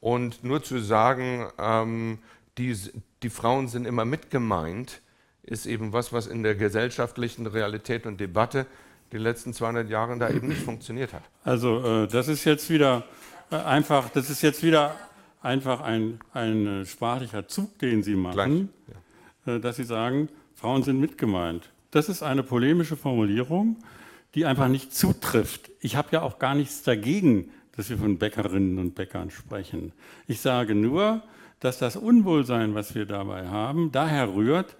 Und 0.01 0.45
nur 0.45 0.62
zu 0.62 0.81
sagen, 0.81 1.49
ähm, 1.59 2.18
die, 2.59 2.77
die 3.23 3.31
Frauen 3.31 3.68
sind 3.68 3.87
immer 3.87 4.05
mitgemeint, 4.05 5.01
ist 5.45 5.66
eben 5.66 5.92
was, 5.92 6.12
was 6.12 6.27
in 6.27 6.42
der 6.42 6.57
gesellschaftlichen 6.57 7.47
Realität 7.47 8.07
und 8.07 8.21
Debatte 8.21 8.66
die 9.12 9.18
letzten 9.18 9.53
200 9.53 9.88
Jahre 9.88 10.18
da 10.18 10.29
eben 10.29 10.49
nicht 10.49 10.62
funktioniert 10.62 11.12
hat. 11.12 11.23
Also 11.45 12.03
äh, 12.05 12.09
das 12.09 12.29
ist 12.29 12.45
jetzt 12.45 12.68
wieder 12.68 13.05
äh, 13.51 13.57
einfach, 13.57 14.09
das 14.11 14.31
ist 14.31 14.42
jetzt 14.42 14.62
wieder 14.62 14.97
einfach 15.42 15.81
ein, 15.81 16.18
ein 16.33 16.66
äh, 16.66 16.87
sprachlicher 16.87 17.47
Zug, 17.47 17.79
den 17.79 18.03
Sie 18.03 18.14
machen, 18.14 18.71
ja. 19.47 19.55
äh, 19.55 19.61
dass 19.61 19.77
Sie 19.77 19.85
sagen, 19.85 20.29
Frauen 20.55 20.83
sind 20.83 21.01
mitgemeint. 21.01 21.71
Das 21.90 22.09
ist 22.09 22.23
eine 22.23 22.42
polemische 22.42 22.97
Formulierung, 22.97 23.77
die 24.35 24.47
einfach 24.47 24.68
nicht 24.68 24.95
zutrifft. 24.95 25.71
Ich 25.81 25.97
habe 25.97 26.09
ja 26.12 26.23
auch 26.23 26.38
gar 26.38 26.55
nichts 26.55 26.83
dagegen, 26.83 27.51
dass 27.77 27.90
wir 27.90 27.99
von 27.99 28.18
Bäckerinnen 28.18 28.79
und 28.79 28.95
Bäckern 28.95 29.31
sprechen. 29.31 29.92
Ich 30.27 30.40
sage 30.40 30.75
nur, 30.75 31.23
dass 31.61 31.79
das 31.79 31.97
Unwohlsein, 31.97 32.75
was 32.75 32.95
wir 32.95 33.07
dabei 33.07 33.47
haben, 33.49 33.92
daher 33.92 34.35
rührt, 34.35 34.77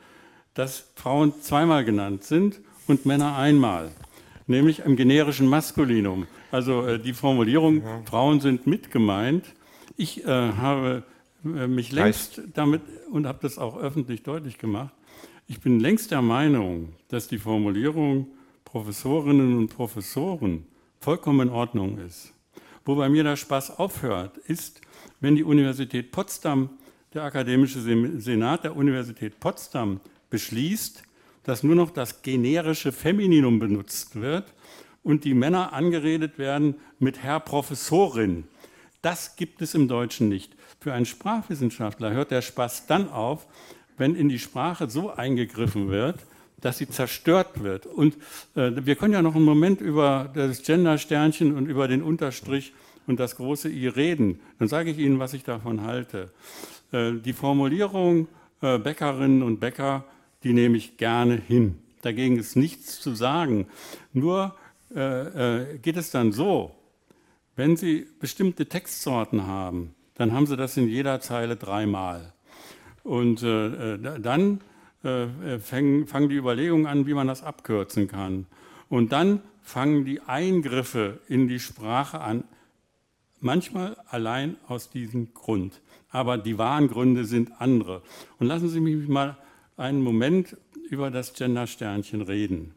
dass 0.55 0.91
Frauen 0.97 1.33
zweimal 1.41 1.85
genannt 1.85 2.25
sind 2.25 2.61
und 2.87 3.07
Männer 3.07 3.37
einmal, 3.37 3.91
nämlich 4.47 4.81
im 4.81 4.97
generischen 4.97 5.47
Maskulinum. 5.47 6.27
Also 6.51 6.87
äh, 6.87 6.99
die 6.99 7.15
Formulierung, 7.15 7.83
ja. 7.83 8.03
Frauen 8.05 8.41
sind 8.41 8.67
mitgemeint. 8.67 9.47
Ich 9.97 10.25
äh, 10.25 10.29
habe 10.29 11.05
äh, 11.45 11.67
mich 11.67 11.93
längst 11.93 12.43
damit 12.55 12.83
und 13.11 13.27
habe 13.27 13.39
das 13.43 13.59
auch 13.59 13.79
öffentlich 13.79 14.23
deutlich 14.23 14.59
gemacht. 14.59 14.93
Ich 15.49 15.61
bin 15.61 15.81
längst 15.81 16.11
der 16.11 16.23
Meinung, 16.23 16.95
dass 17.09 17.29
die 17.29 17.39
Formulierung 17.39 18.27
Professorinnen 18.73 19.59
und 19.59 19.69
Professoren 19.69 20.65
vollkommen 20.99 21.49
in 21.49 21.55
Ordnung 21.55 21.99
ist. 21.99 22.33
Wo 22.87 22.95
bei 22.95 23.11
mir 23.11 23.23
der 23.23 23.37
Spaß 23.37 23.79
aufhört, 23.79 24.39
ist, 24.39 24.81
wenn 25.21 25.37
die 25.37 25.45
Universität 25.45 26.11
Potsdam, 26.11 26.71
der 27.13 27.25
Akademische 27.25 27.83
Senat 27.83 28.65
der 28.65 28.75
Universität 28.75 29.39
Potsdam 29.41 30.01
beschließt, 30.31 31.03
dass 31.43 31.63
nur 31.63 31.75
noch 31.75 31.91
das 31.91 32.23
generische 32.23 32.93
Femininum 32.93 33.59
benutzt 33.59 34.19
wird 34.19 34.55
und 35.03 35.25
die 35.25 35.35
Männer 35.35 35.75
angeredet 35.75 36.39
werden 36.39 36.77
mit 36.99 37.23
Herr 37.23 37.41
Professorin. 37.41 38.45
Das 39.03 39.37
gibt 39.37 39.61
es 39.61 39.75
im 39.75 39.87
Deutschen 39.87 40.31
nicht. 40.31 40.57
Für 40.81 40.95
einen 40.95 41.05
Sprachwissenschaftler 41.05 42.13
hört 42.13 42.31
der 42.31 42.41
Spaß 42.41 42.87
dann 42.87 43.11
auf, 43.11 43.47
wenn 43.99 44.15
in 44.15 44.31
die 44.31 44.39
Sprache 44.39 44.89
so 44.89 45.11
eingegriffen 45.11 45.89
wird, 45.89 46.25
dass 46.63 46.79
sie 46.79 46.89
zerstört 46.89 47.63
wird. 47.63 47.87
Und 47.87 48.15
äh, 48.55 48.73
wir 48.75 48.97
können 48.97 49.13
ja 49.13 49.21
noch 49.23 49.37
einen 49.37 49.45
Moment 49.45 49.81
über 49.81 50.31
das 50.33 50.63
Gender-Sternchen 50.63 51.55
und 51.55 51.67
über 51.67 51.87
den 51.87 52.03
Unterstrich 52.03 52.73
und 53.07 53.21
das 53.21 53.37
große 53.37 53.69
I 53.69 53.89
reden. 53.89 54.41
Dann 54.59 54.69
sage 54.69 54.91
ich 54.91 54.99
Ihnen, 54.99 55.19
was 55.19 55.35
ich 55.35 55.45
davon 55.45 55.83
halte. 55.83 56.31
Äh, 56.93 57.13
die 57.25 57.35
Formulierung 57.35 58.29
äh, 58.63 58.79
Bäckerinnen 58.79 59.43
und 59.43 59.61
Bäcker 59.61 60.05
die 60.43 60.53
nehme 60.53 60.77
ich 60.77 60.97
gerne 60.97 61.37
hin. 61.37 61.79
Dagegen 62.03 62.37
ist 62.37 62.57
nichts 62.57 63.01
zu 63.01 63.15
sagen. 63.15 63.67
Nur 64.13 64.55
äh, 64.95 65.61
äh, 65.73 65.79
geht 65.79 65.97
es 65.97 66.11
dann 66.11 66.33
so, 66.33 66.75
wenn 67.55 67.77
Sie 67.77 68.07
bestimmte 68.19 68.67
Textsorten 68.67 69.47
haben, 69.47 69.95
dann 70.15 70.33
haben 70.33 70.47
Sie 70.47 70.57
das 70.57 70.77
in 70.77 70.89
jeder 70.89 71.21
Zeile 71.21 71.57
dreimal. 71.57 72.33
Und 73.05 73.43
äh, 73.43 73.99
dann 73.99 74.61
äh, 75.05 75.59
fangen, 75.59 76.07
fangen 76.07 76.29
die 76.29 76.37
Überlegungen 76.37 76.87
an, 76.87 77.07
wie 77.07 77.15
man 77.15 77.27
das 77.27 77.43
abkürzen 77.43 78.09
kann. 78.09 78.47
Und 78.89 79.13
dann 79.13 79.41
fangen 79.63 80.05
die 80.05 80.21
Eingriffe 80.21 81.21
in 81.29 81.49
die 81.49 81.59
Sprache 81.59 82.21
an, 82.21 82.45
manchmal 83.41 83.97
allein 84.09 84.57
aus 84.69 84.91
diesem 84.91 85.35
Grund. 85.35 85.81
Aber 86.11 86.39
die 86.39 86.59
wahren 86.59 86.89
Gründe 86.89 87.25
sind 87.25 87.61
andere. 87.61 88.03
Und 88.39 88.47
lassen 88.47 88.69
Sie 88.69 88.81
mich 88.81 89.09
mal 89.09 89.37
einen 89.77 90.03
Moment 90.03 90.57
über 90.91 91.11
das 91.11 91.33
Gender-Sternchen 91.33 92.23
reden. 92.23 92.75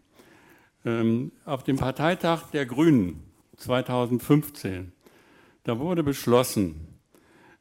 Ähm, 0.86 1.32
auf 1.46 1.64
dem 1.64 1.78
Parteitag 1.78 2.50
der 2.52 2.66
Grünen 2.66 3.24
2015, 3.58 4.92
da 5.64 5.80
wurde 5.80 6.04
beschlossen, 6.04 6.88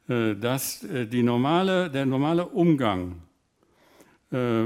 äh, 0.07 0.35
dass 0.35 0.83
äh, 0.83 1.07
die 1.07 1.23
normale, 1.23 1.89
der 1.89 2.05
normale 2.05 2.45
Umgang 2.45 3.13
äh, 3.13 3.24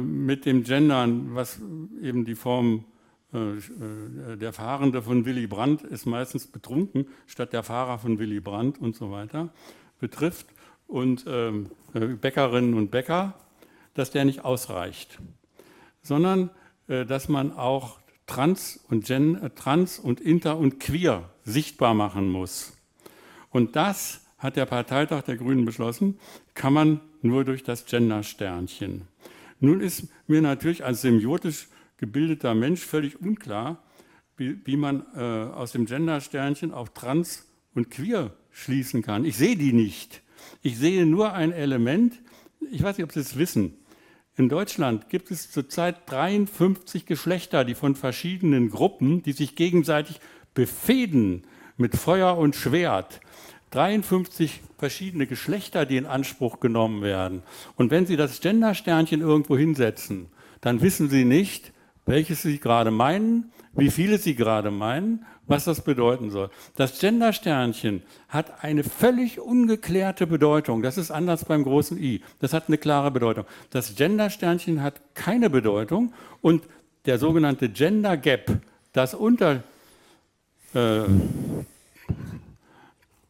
mit 0.01 0.45
dem 0.45 0.63
Gendern, 0.63 1.35
was 1.35 1.59
eben 2.01 2.25
die 2.25 2.35
Form 2.35 2.85
äh, 3.33 4.37
der 4.37 4.53
Fahrende 4.53 5.01
von 5.01 5.25
Willy 5.25 5.47
Brandt 5.47 5.83
ist 5.83 6.05
meistens 6.05 6.47
betrunken, 6.47 7.07
statt 7.27 7.53
der 7.53 7.63
Fahrer 7.63 7.99
von 7.99 8.17
Willy 8.17 8.39
Brandt 8.39 8.79
und 8.79 8.95
so 8.95 9.11
weiter, 9.11 9.49
betrifft 9.99 10.47
und 10.87 11.25
ähm, 11.27 11.69
Bäckerinnen 11.93 12.73
und 12.73 12.89
Bäcker, 12.89 13.35
dass 13.93 14.11
der 14.11 14.25
nicht 14.25 14.45
ausreicht, 14.45 15.19
sondern 16.01 16.49
dass 16.87 17.29
man 17.29 17.51
auch 17.51 17.99
Trans 18.25 18.79
und, 18.89 19.05
Gen, 19.05 19.51
Trans 19.55 19.99
und 19.99 20.21
Inter 20.21 20.57
und 20.57 20.79
Queer 20.79 21.29
sichtbar 21.43 21.93
machen 21.93 22.29
muss. 22.29 22.73
Und 23.51 23.75
das 23.75 24.25
hat 24.37 24.55
der 24.55 24.65
Parteitag 24.65 25.23
der 25.23 25.37
Grünen 25.37 25.65
beschlossen, 25.65 26.19
kann 26.53 26.73
man 26.73 27.01
nur 27.21 27.43
durch 27.43 27.63
das 27.63 27.85
Gender-Sternchen. 27.85 29.07
Nun 29.59 29.81
ist 29.81 30.07
mir 30.27 30.41
natürlich 30.41 30.85
als 30.85 31.01
semiotisch 31.01 31.67
gebildeter 31.97 32.55
Mensch 32.55 32.81
völlig 32.81 33.19
unklar, 33.19 33.83
wie, 34.37 34.65
wie 34.65 34.77
man 34.77 35.05
äh, 35.15 35.19
aus 35.19 35.73
dem 35.73 35.85
Gender-Sternchen 35.85 36.71
auf 36.71 36.93
Trans 36.93 37.45
und 37.75 37.91
Queer 37.91 38.33
schließen 38.51 39.01
kann. 39.01 39.25
Ich 39.25 39.37
sehe 39.37 39.57
die 39.57 39.73
nicht. 39.73 40.21
Ich 40.61 40.77
sehe 40.77 41.05
nur 41.05 41.33
ein 41.33 41.51
Element, 41.51 42.21
ich 42.71 42.81
weiß 42.81 42.97
nicht, 42.97 43.03
ob 43.03 43.11
Sie 43.11 43.19
es 43.19 43.37
wissen. 43.37 43.75
In 44.35 44.47
Deutschland 44.47 45.09
gibt 45.09 45.31
es 45.31 45.51
zurzeit 45.51 46.09
53 46.09 47.05
Geschlechter, 47.05 47.65
die 47.65 47.75
von 47.75 47.95
verschiedenen 47.95 48.69
Gruppen, 48.69 49.21
die 49.21 49.33
sich 49.33 49.55
gegenseitig 49.55 50.21
befehden 50.53 51.43
mit 51.75 51.97
Feuer 51.97 52.37
und 52.37 52.55
Schwert, 52.55 53.19
53 53.71 54.61
verschiedene 54.77 55.27
Geschlechter, 55.27 55.85
die 55.85 55.97
in 55.97 56.05
Anspruch 56.05 56.59
genommen 56.59 57.01
werden. 57.01 57.43
Und 57.75 57.91
wenn 57.91 58.05
Sie 58.05 58.17
das 58.17 58.41
Gender-Sternchen 58.41 59.21
irgendwo 59.21 59.57
hinsetzen, 59.57 60.27
dann 60.61 60.81
wissen 60.81 61.09
Sie 61.09 61.25
nicht, 61.25 61.71
welches 62.05 62.41
Sie 62.41 62.59
gerade 62.59 62.91
meinen, 62.91 63.51
wie 63.73 63.91
viele 63.91 64.17
Sie 64.17 64.35
gerade 64.35 64.71
meinen, 64.71 65.25
was 65.45 65.65
das 65.65 65.81
bedeuten 65.83 66.29
soll. 66.29 66.49
Das 66.75 66.99
Gender-Sternchen 66.99 68.03
hat 68.27 68.63
eine 68.63 68.83
völlig 68.83 69.39
ungeklärte 69.39 70.27
Bedeutung. 70.27 70.81
Das 70.81 70.97
ist 70.97 71.11
anders 71.11 71.45
beim 71.45 71.63
großen 71.63 72.01
I. 72.01 72.21
Das 72.39 72.53
hat 72.53 72.65
eine 72.67 72.77
klare 72.77 73.11
Bedeutung. 73.11 73.45
Das 73.71 73.95
Gender-Sternchen 73.95 74.81
hat 74.81 75.01
keine 75.15 75.49
Bedeutung 75.49 76.13
und 76.41 76.63
der 77.05 77.17
sogenannte 77.17 77.69
Gender 77.69 78.17
Gap, 78.17 78.59
das 78.93 79.13
unter 79.13 79.63
äh, 80.73 81.01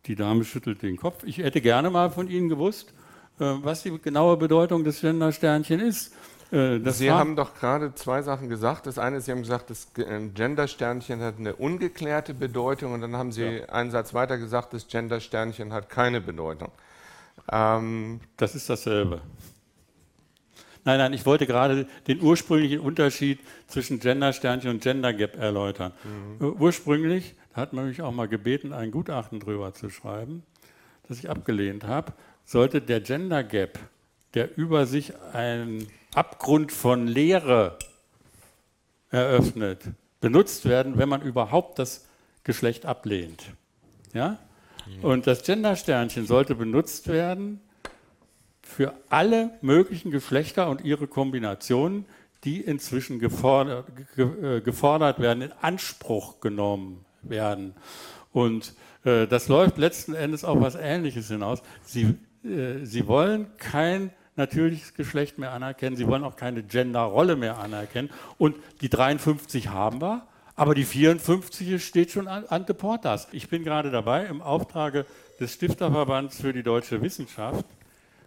die 0.10 0.16
Dame 0.16 0.44
schüttelt 0.44 0.82
den 0.82 0.98
Kopf. 0.98 1.24
Ich 1.24 1.38
hätte 1.38 1.62
gerne 1.62 1.90
mal 1.92 2.10
von 2.10 2.28
Ihnen 2.28 2.50
gewusst, 2.50 2.94
äh, 3.40 3.46
was 3.62 3.84
die 3.84 3.98
genaue 4.02 4.38
Bedeutung 4.38 4.84
des 4.84 5.02
Gender-Sternchen 5.02 5.80
ist. 5.80 6.14
Äh, 6.52 6.80
das 6.80 6.98
Sie 6.98 7.12
haben 7.12 7.36
doch 7.36 7.54
gerade 7.54 7.94
zwei 7.94 8.24
Sachen 8.24 8.50
gesagt. 8.50 8.88
Das 8.88 8.98
eine 8.98 9.18
ist, 9.18 9.26
Sie 9.26 9.32
haben 9.32 9.44
gesagt, 9.44 9.70
das 9.70 9.90
Gender-Sternchen 9.94 11.22
hat 11.22 11.36
eine 11.38 11.56
ungeklärte 11.56 12.34
Bedeutung 12.34 12.94
und 12.94 13.02
dann 13.02 13.16
haben 13.16 13.32
Sie 13.32 13.44
ja. 13.44 13.66
einen 13.68 13.92
Satz 13.92 14.16
weiter 14.16 14.40
gesagt, 14.40 14.74
das 14.74 14.88
Gender-Sternchen 14.88 15.72
hat 15.72 15.90
keine 15.90 16.22
Bedeutung. 16.22 16.72
Ähm 17.52 18.20
das 18.36 18.56
ist 18.56 18.68
dasselbe. 18.68 19.22
Nein, 20.86 20.98
nein, 20.98 21.14
ich 21.14 21.24
wollte 21.28 21.46
gerade 21.46 21.86
den 22.08 22.20
ursprünglichen 22.20 22.80
Unterschied 22.80 23.42
zwischen 23.68 24.00
Gender-Sternchen 24.00 24.72
und 24.72 24.82
Gender-Gap 24.82 25.38
erläutern. 25.38 25.94
Mhm. 26.04 26.48
Äh, 26.48 26.50
ursprünglich 26.50 27.36
hat 27.60 27.74
man 27.74 27.88
mich 27.88 28.02
auch 28.02 28.12
mal 28.12 28.28
gebeten, 28.28 28.74
ein 28.74 28.92
Gutachten 28.92 29.40
drüber 29.40 29.74
zu 29.74 29.90
schreiben, 29.90 30.44
das 31.08 31.20
ich 31.20 31.30
abgelehnt 31.30 31.84
habe. 31.84 32.14
Sollte 32.46 32.82
der 32.82 33.02
Gender 33.02 33.44
Gap, 33.44 33.80
der 34.34 34.58
über 34.58 34.86
sich 34.86 35.14
einen 35.34 35.88
Abgrund 36.14 36.72
von 36.72 37.08
Lehre 37.08 37.78
eröffnet, 39.12 39.84
benutzt 40.22 40.66
werden, 40.66 40.98
wenn 40.98 41.10
man 41.10 41.22
überhaupt 41.22 41.80
das 41.80 42.08
Geschlecht 42.44 42.86
ablehnt. 42.86 43.52
Ja? 44.14 44.40
Und 45.02 45.28
das 45.28 45.44
Gender-Sternchen 45.44 46.26
sollte 46.26 46.56
benutzt 46.56 47.08
werden 47.08 47.62
für 48.64 48.94
alle 49.10 49.52
möglichen 49.62 50.12
Geschlechter 50.12 50.70
und 50.70 50.84
ihre 50.84 51.08
Kombinationen, 51.08 52.06
die 52.44 52.62
inzwischen 52.62 53.20
gefordert, 53.20 53.88
äh, 54.18 54.62
gefordert 54.62 55.20
werden, 55.20 55.42
in 55.42 55.52
Anspruch 55.62 56.40
genommen 56.40 57.06
werden. 57.24 57.74
Und 58.32 58.74
äh, 59.04 59.28
das 59.28 59.48
läuft 59.48 59.78
letzten 59.78 60.14
Endes 60.14 60.44
auf 60.44 60.60
was 60.62 60.76
Ähnliches 60.76 61.28
hinaus. 61.28 61.62
Sie, 61.84 62.16
äh, 62.44 62.84
sie 62.84 63.08
wollen 63.08 63.48
kein 63.58 64.12
natürliches 64.36 64.94
Geschlecht 64.94 65.38
mehr 65.38 65.52
anerkennen, 65.52 65.98
sie 65.98 66.08
wollen 66.08 66.24
auch 66.24 66.36
keine 66.36 66.64
Genderrolle 66.64 67.36
mehr 67.36 67.58
anerkennen. 67.58 68.10
Und 68.38 68.56
die 68.82 68.90
53 68.90 69.70
haben 69.70 70.02
wir, 70.02 70.28
aber 70.56 70.76
die 70.76 70.86
54 70.86 71.84
steht 71.86 72.12
schon 72.12 72.28
an, 72.28 72.46
ante 72.48 72.74
portas. 72.74 73.28
Ich 73.32 73.50
bin 73.50 73.64
gerade 73.64 73.92
dabei, 73.92 74.26
im 74.26 74.42
Auftrage 74.42 75.06
des 75.40 75.54
Stifterverbands 75.54 76.42
für 76.42 76.54
die 76.54 76.64
deutsche 76.64 77.02
Wissenschaft 77.02 77.66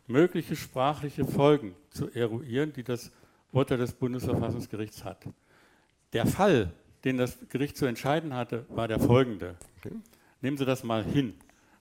mögliche 0.06 0.56
sprachliche 0.56 1.24
Folgen 1.24 1.74
zu 1.90 2.10
eruieren, 2.10 2.72
die 2.72 2.84
das 2.84 3.10
Urteil 3.52 3.78
des 3.78 3.92
Bundesverfassungsgerichts 3.92 5.04
hat. 5.04 5.18
Der 6.12 6.26
Fall 6.26 6.72
den 7.04 7.18
das 7.18 7.38
Gericht 7.48 7.76
zu 7.76 7.86
entscheiden 7.86 8.34
hatte, 8.34 8.64
war 8.68 8.88
der 8.88 9.00
folgende. 9.00 9.56
Okay. 9.78 9.94
Nehmen 10.40 10.56
Sie 10.56 10.64
das 10.64 10.84
mal 10.84 11.04
hin, 11.04 11.34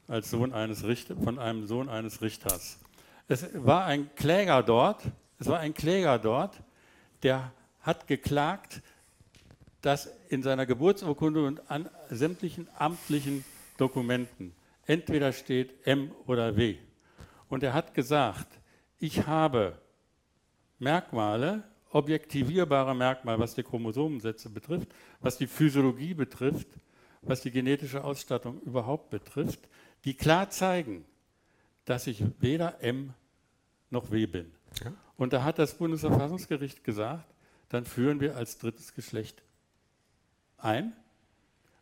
als 0.08 0.30
Sohn 0.30 0.54
eines 0.54 0.84
Richter, 0.84 1.16
von 1.16 1.40
einem 1.40 1.68
Sohn 1.68 1.90
eines 1.90 2.22
Richters. 2.22 2.80
Es 3.28 3.48
war 3.54 3.86
ein 3.86 4.14
Kläger 4.16 4.62
dort, 4.64 5.04
es 5.40 5.48
war 5.48 5.60
ein 5.60 5.74
Kläger 5.74 6.20
dort, 6.20 6.62
der 7.24 7.52
hat 7.82 8.08
geklagt, 8.08 8.82
dass 9.82 10.12
in 10.30 10.44
seiner 10.44 10.66
Geburtsurkunde 10.66 11.46
und 11.46 11.72
an 11.72 11.90
sämtlichen 12.10 12.68
amtlichen 12.78 13.44
Dokumenten 13.78 14.54
entweder 14.86 15.34
steht 15.34 15.88
M 15.88 16.12
oder 16.28 16.56
W. 16.58 16.78
Und 17.50 17.64
er 17.64 17.74
hat 17.74 17.94
gesagt, 17.94 18.48
ich 19.00 19.26
habe 19.26 19.78
Merkmale, 20.80 21.64
objektivierbare 21.92 22.96
Merkmal, 22.96 23.40
was 23.40 23.54
die 23.54 23.64
Chromosomensätze 23.64 24.50
betrifft, 24.50 24.88
was 25.20 25.38
die 25.38 25.48
Physiologie 25.48 26.14
betrifft, 26.14 26.68
was 27.22 27.42
die 27.42 27.52
genetische 27.52 28.04
Ausstattung 28.04 28.62
überhaupt 28.62 29.10
betrifft, 29.10 29.68
die 30.06 30.16
klar 30.16 30.50
zeigen, 30.50 31.06
dass 31.86 32.08
ich 32.08 32.24
weder 32.40 32.82
M 32.82 33.14
noch 33.90 34.12
W 34.12 34.26
bin. 34.26 34.52
Ja. 34.84 34.94
Und 35.18 35.34
da 35.34 35.44
hat 35.44 35.60
das 35.60 35.76
Bundesverfassungsgericht 35.76 36.84
gesagt, 36.84 37.26
dann 37.70 37.86
führen 37.86 38.20
wir 38.20 38.36
als 38.36 38.58
drittes 38.58 38.94
Geschlecht 38.94 39.44
ein. 40.58 40.94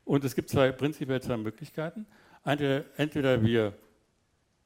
Und 0.04 0.24
es 0.24 0.36
gibt 0.36 0.50
zwei, 0.50 0.72
prinzipiell 0.72 1.22
zwei 1.22 1.38
Möglichkeiten. 1.38 2.08
Entweder, 2.44 2.86
entweder 2.98 3.44
wir 3.44 3.74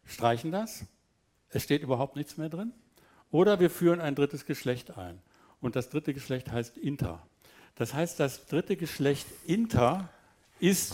streichen 0.06 0.52
das, 0.52 0.86
es 1.50 1.64
steht 1.64 1.84
überhaupt 1.84 2.16
nichts 2.16 2.38
mehr 2.38 2.50
drin, 2.50 2.72
oder 3.30 3.60
wir 3.60 3.70
führen 3.70 4.00
ein 4.00 4.16
drittes 4.16 4.46
Geschlecht 4.46 4.98
ein 4.98 5.22
und 5.64 5.76
das 5.76 5.90
dritte 5.90 6.14
Geschlecht 6.14 6.52
heißt 6.52 6.78
Inter. 6.78 7.26
Das 7.76 7.94
heißt, 7.94 8.20
das 8.20 8.46
dritte 8.48 8.76
Geschlecht 8.76 9.26
Inter 9.46 10.10
ist 10.60 10.94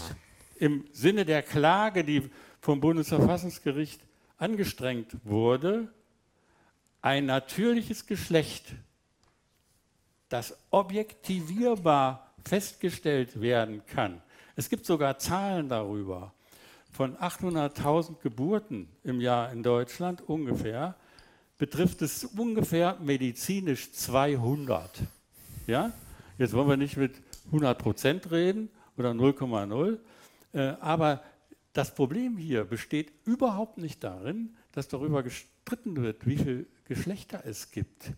im 0.59 0.85
Sinne 0.93 1.25
der 1.25 1.41
Klage, 1.41 2.03
die 2.03 2.29
vom 2.61 2.79
Bundesverfassungsgericht 2.79 4.01
angestrengt 4.37 5.17
wurde, 5.23 5.91
ein 7.01 7.25
natürliches 7.25 8.05
Geschlecht, 8.05 8.75
das 10.29 10.55
objektivierbar 10.69 12.33
festgestellt 12.45 13.41
werden 13.41 13.85
kann. 13.85 14.21
Es 14.55 14.69
gibt 14.69 14.85
sogar 14.85 15.17
Zahlen 15.17 15.69
darüber. 15.69 16.33
Von 16.91 17.15
800.000 17.17 18.19
Geburten 18.21 18.89
im 19.03 19.21
Jahr 19.21 19.51
in 19.51 19.63
Deutschland 19.63 20.21
ungefähr 20.27 20.95
betrifft 21.59 22.01
es 22.01 22.23
ungefähr 22.23 22.97
medizinisch 22.99 23.91
200. 23.91 25.03
Ja? 25.67 25.91
Jetzt 26.39 26.53
wollen 26.53 26.69
wir 26.69 26.77
nicht 26.77 26.97
mit 26.97 27.21
100 27.47 27.77
Prozent 27.77 28.31
reden 28.31 28.69
oder 28.97 29.11
0,0, 29.11 29.99
äh, 30.53 30.59
aber 30.79 31.21
das 31.73 31.93
Problem 31.93 32.37
hier 32.37 32.63
besteht 32.63 33.11
überhaupt 33.25 33.77
nicht 33.77 34.03
darin, 34.03 34.55
dass 34.71 34.87
darüber 34.87 35.21
gestritten 35.21 36.01
wird, 36.01 36.25
wie 36.25 36.37
viele 36.37 36.65
Geschlechter 36.85 37.43
es 37.45 37.69
gibt. 37.71 38.13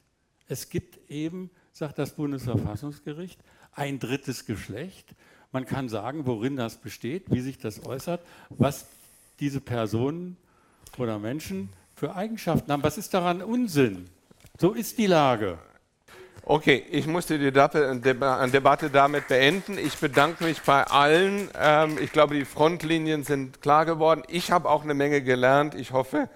Es 0.47 0.69
gibt 0.69 1.09
eben, 1.09 1.49
sagt 1.73 1.97
das 1.97 2.15
Bundesverfassungsgericht, 2.15 3.39
ein 3.73 3.99
drittes 3.99 4.45
Geschlecht. 4.45 5.15
Man 5.51 5.65
kann 5.65 5.89
sagen, 5.89 6.25
worin 6.25 6.55
das 6.55 6.77
besteht, 6.77 7.31
wie 7.31 7.41
sich 7.41 7.57
das 7.57 7.85
äußert, 7.85 8.21
was 8.49 8.85
diese 9.39 9.61
Personen 9.61 10.37
oder 10.97 11.19
Menschen 11.19 11.69
für 12.01 12.15
Eigenschaften 12.15 12.71
haben. 12.71 12.81
Was 12.81 12.97
ist 12.97 13.13
daran 13.13 13.43
Unsinn? 13.43 14.09
So 14.59 14.71
ist 14.71 14.97
die 14.97 15.05
Lage. 15.05 15.59
Okay, 16.43 16.83
ich 16.89 17.05
musste 17.05 17.37
die 17.37 17.51
Debatte 17.51 18.89
damit 18.91 19.27
beenden. 19.27 19.77
Ich 19.77 19.95
bedanke 19.99 20.45
mich 20.45 20.63
bei 20.63 20.83
allen. 20.83 21.47
Ähm, 21.55 21.99
ich 22.01 22.11
glaube, 22.11 22.33
die 22.33 22.45
Frontlinien 22.45 23.23
sind 23.23 23.61
klar 23.61 23.85
geworden. 23.85 24.23
Ich 24.29 24.49
habe 24.49 24.67
auch 24.67 24.83
eine 24.83 24.95
Menge 24.95 25.21
gelernt. 25.21 25.75
Ich 25.75 25.91
hoffe, 25.91 26.27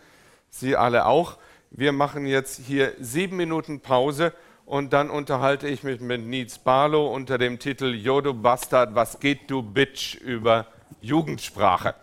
Sie 0.52 0.76
alle 0.76 1.08
auch. 1.08 1.40
Wir 1.72 1.94
machen 1.94 2.28
jetzt 2.28 2.60
hier 2.60 2.94
sieben 3.00 3.36
Minuten 3.36 3.80
Pause 3.80 4.34
Und 4.68 4.94
dann 4.94 5.10
unterhalte 5.10 5.68
ich 5.68 5.82
mich 5.82 6.00
mit 6.00 6.22
Nietz 6.22 6.60
Barlow 6.60 7.12
unter 7.12 7.40
dem 7.40 7.58
Titel 7.58 7.92
Jodo 7.96 8.36
Bastard, 8.36 8.94
was 8.94 9.20
geht 9.20 9.50
du 9.50 9.64
Bitch 9.64 10.14
über 10.14 10.68
Jugendsprache. 11.02 11.96